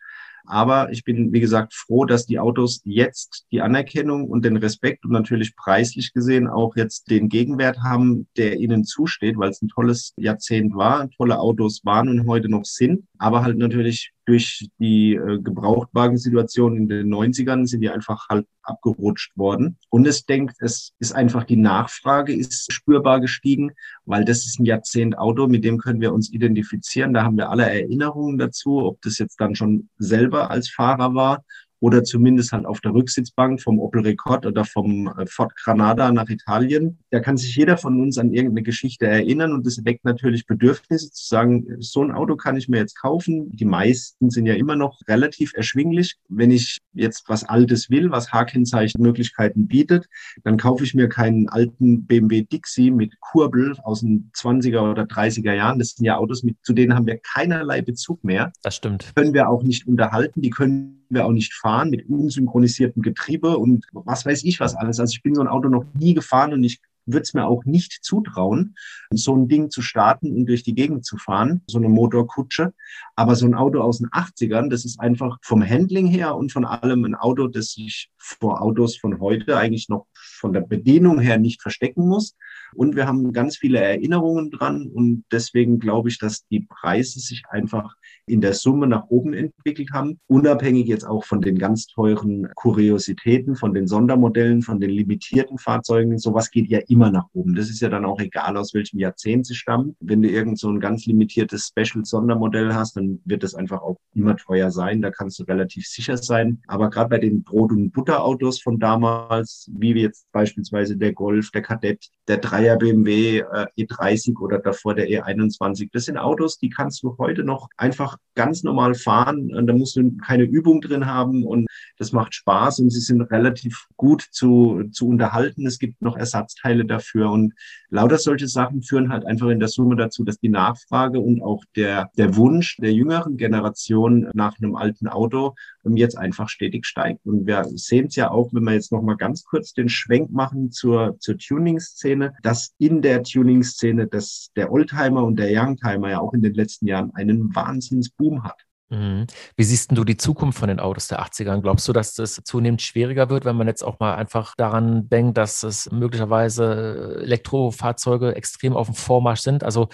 [0.51, 5.05] Aber ich bin, wie gesagt, froh, dass die Autos jetzt die Anerkennung und den Respekt
[5.05, 9.69] und natürlich preislich gesehen auch jetzt den Gegenwert haben, der ihnen zusteht, weil es ein
[9.69, 13.05] tolles Jahrzehnt war, tolle Autos waren und heute noch sind.
[13.17, 19.35] Aber halt natürlich durch die äh, Gebrauchtwagensituation in den 90ern sind die einfach halt abgerutscht
[19.35, 19.77] worden.
[19.89, 23.71] Und es denkt, es ist einfach die Nachfrage ist spürbar gestiegen,
[24.05, 27.13] weil das ist ein Jahrzehnt Auto, mit dem können wir uns identifizieren.
[27.13, 31.43] Da haben wir alle Erinnerungen dazu, ob das jetzt dann schon selber als Fahrer war
[31.81, 36.29] oder zumindest halt auf der Rücksitzbank vom Opel Rekord oder vom äh, Ford Granada nach
[36.29, 36.99] Italien.
[37.09, 41.11] Da kann sich jeder von uns an irgendeine Geschichte erinnern und das weckt natürlich Bedürfnisse
[41.11, 43.49] zu sagen, so ein Auto kann ich mir jetzt kaufen.
[43.55, 46.17] Die meisten sind ja immer noch relativ erschwinglich.
[46.29, 50.07] Wenn ich jetzt was Altes will, was H-Kennzeichenmöglichkeiten bietet,
[50.43, 55.53] dann kaufe ich mir keinen alten BMW Dixie mit Kurbel aus den 20er oder 30er
[55.53, 55.79] Jahren.
[55.79, 58.53] Das sind ja Autos, mit, zu denen haben wir keinerlei Bezug mehr.
[58.61, 59.11] Das stimmt.
[59.15, 60.41] Können wir auch nicht unterhalten.
[60.41, 64.99] Die können wir auch nicht fahren mit unsynchronisiertem Getriebe und was weiß ich was alles.
[64.99, 67.65] Also ich bin so ein Auto noch nie gefahren und ich würde es mir auch
[67.65, 68.75] nicht zutrauen,
[69.11, 72.73] so ein Ding zu starten und durch die Gegend zu fahren, so eine Motorkutsche.
[73.15, 76.65] Aber so ein Auto aus den 80ern, das ist einfach vom Handling her und von
[76.65, 80.05] allem ein Auto, das sich vor Autos von heute eigentlich noch
[80.41, 82.35] von der Bedienung her nicht verstecken muss.
[82.73, 87.43] Und wir haben ganz viele Erinnerungen dran und deswegen glaube ich, dass die Preise sich
[87.49, 92.47] einfach in der Summe nach oben entwickelt haben, unabhängig jetzt auch von den ganz teuren
[92.55, 96.17] Kuriositäten, von den Sondermodellen, von den limitierten Fahrzeugen.
[96.17, 97.55] Sowas geht ja immer nach oben.
[97.55, 99.95] Das ist ja dann auch egal, aus welchem Jahrzehnt sie stammen.
[99.99, 104.37] Wenn du irgend so ein ganz limitiertes Special-Sondermodell hast, dann wird das einfach auch immer
[104.37, 105.01] teuer sein.
[105.01, 106.61] Da kannst du relativ sicher sein.
[106.67, 111.61] Aber gerade bei den Brot- und Butterautos von damals, wie jetzt beispielsweise der Golf, der
[111.61, 115.89] Kadett, der 3 Dreier BMW äh, E30 oder davor der E21.
[115.91, 119.53] Das sind Autos, die kannst du heute noch einfach ganz normal fahren.
[119.55, 121.67] Und da musst du keine Übung drin haben und
[121.97, 125.65] das macht Spaß und sie sind relativ gut zu, zu unterhalten.
[125.65, 127.53] Es gibt noch Ersatzteile dafür und
[127.89, 131.63] lauter solche Sachen führen halt einfach in der Summe dazu, dass die Nachfrage und auch
[131.75, 135.55] der, der Wunsch der jüngeren Generation nach einem alten Auto
[135.85, 137.25] ähm, jetzt einfach stetig steigt.
[137.25, 140.20] Und wir sehen es ja auch, wenn wir jetzt noch mal ganz kurz den Schwenk
[140.29, 144.07] machen zur, zur Tuning-Szene, dass in der Tuning-Szene
[144.55, 148.61] der Oldtimer und der Youngtimer ja auch in den letzten Jahren einen Wahnsinnsboom hat.
[148.91, 149.25] Mhm.
[149.55, 151.61] Wie siehst du die Zukunft von den Autos der 80er?
[151.61, 155.37] Glaubst du, dass das zunehmend schwieriger wird, wenn man jetzt auch mal einfach daran denkt,
[155.37, 159.63] dass es möglicherweise Elektrofahrzeuge extrem auf dem Vormarsch sind?
[159.63, 159.87] Also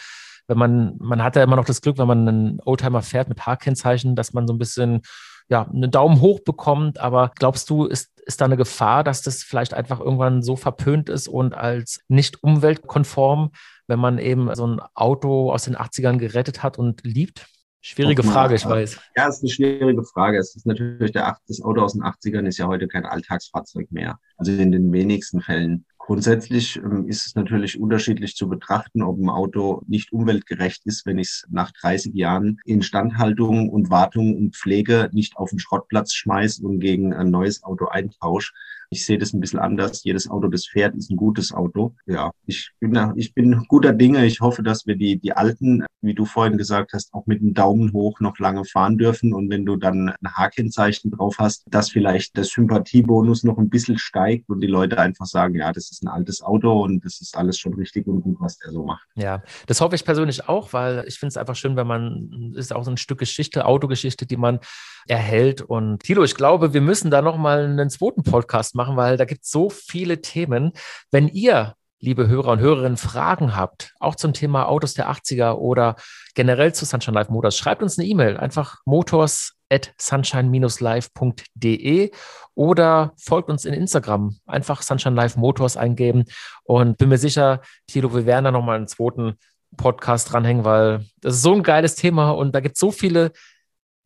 [0.47, 3.45] wenn man, man hat ja immer noch das Glück, wenn man einen Oldtimer fährt mit
[3.45, 5.01] H-Kennzeichen, dass man so ein bisschen,
[5.49, 6.99] ja, einen Daumen hoch bekommt.
[6.99, 11.09] Aber glaubst du, ist, ist da eine Gefahr, dass das vielleicht einfach irgendwann so verpönt
[11.09, 13.51] ist und als nicht umweltkonform,
[13.87, 17.47] wenn man eben so ein Auto aus den 80ern gerettet hat und liebt?
[17.79, 18.99] Schwierige Frage, ich weiß.
[19.15, 20.37] Ja, es ist eine schwierige Frage.
[20.39, 24.19] Es ist natürlich der, das Auto aus den 80ern ist ja heute kein Alltagsfahrzeug mehr.
[24.35, 25.85] Also in den wenigsten Fällen.
[26.07, 31.17] Grundsätzlich ähm, ist es natürlich unterschiedlich zu betrachten, ob ein Auto nicht umweltgerecht ist, wenn
[31.17, 36.65] ich es nach 30 Jahren Instandhaltung und Wartung und Pflege nicht auf den Schrottplatz schmeiße
[36.65, 38.53] und gegen ein neues Auto eintausche.
[38.89, 40.03] Ich sehe das ein bisschen anders.
[40.03, 41.95] Jedes Auto, das fährt, ist ein gutes Auto.
[42.05, 44.25] Ja, ich bin, ich bin guter Dinge.
[44.25, 47.53] Ich hoffe, dass wir die, die alten, wie du vorhin gesagt hast, auch mit einem
[47.53, 49.33] Daumen hoch noch lange fahren dürfen.
[49.33, 53.97] Und wenn du dann ein H-Kennzeichen drauf hast, dass vielleicht der Sympathiebonus noch ein bisschen
[53.97, 57.35] steigt und die Leute einfach sagen, ja, das ist ein altes Auto und das ist
[57.35, 59.05] alles schon richtig und gut, was der so macht.
[59.15, 62.73] Ja, das hoffe ich persönlich auch, weil ich finde es einfach schön, wenn man, ist
[62.73, 64.59] auch so ein Stück Geschichte, Autogeschichte, die man
[65.07, 65.61] erhält.
[65.61, 69.43] Und Tilo, ich glaube, wir müssen da nochmal einen zweiten Podcast machen, weil da gibt
[69.43, 70.71] es so viele Themen.
[71.11, 75.95] Wenn ihr liebe Hörer und Hörerinnen, Fragen habt, auch zum Thema Autos der 80er oder
[76.35, 82.11] generell zu Sunshine Live Motors, schreibt uns eine E-Mail, einfach motors at sunshine-live.de
[82.53, 86.23] oder folgt uns in Instagram, einfach Sunshine Live Motors eingeben.
[86.63, 89.35] Und bin mir sicher, Thilo, wir werden da nochmal einen zweiten
[89.75, 93.33] Podcast dranhängen, weil das ist so ein geiles Thema und da gibt es so viele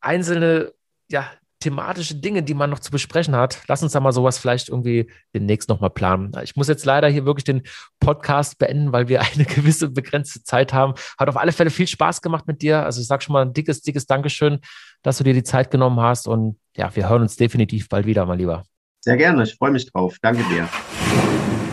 [0.00, 0.72] einzelne
[1.08, 1.30] ja,
[1.62, 3.62] thematische Dinge, die man noch zu besprechen hat.
[3.68, 6.32] Lass uns da mal sowas vielleicht irgendwie demnächst nochmal planen.
[6.42, 7.62] Ich muss jetzt leider hier wirklich den
[8.00, 10.94] Podcast beenden, weil wir eine gewisse begrenzte Zeit haben.
[11.18, 12.84] Hat auf alle Fälle viel Spaß gemacht mit dir.
[12.84, 14.58] Also ich sage schon mal ein dickes, dickes Dankeschön,
[15.02, 16.26] dass du dir die Zeit genommen hast.
[16.28, 18.64] Und ja, wir hören uns definitiv bald wieder, mein Lieber.
[19.00, 20.16] Sehr gerne, ich freue mich drauf.
[20.22, 20.68] Danke dir.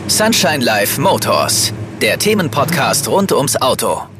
[0.08, 1.72] Sunshine Life Motors,
[2.02, 4.19] der Themenpodcast rund ums Auto.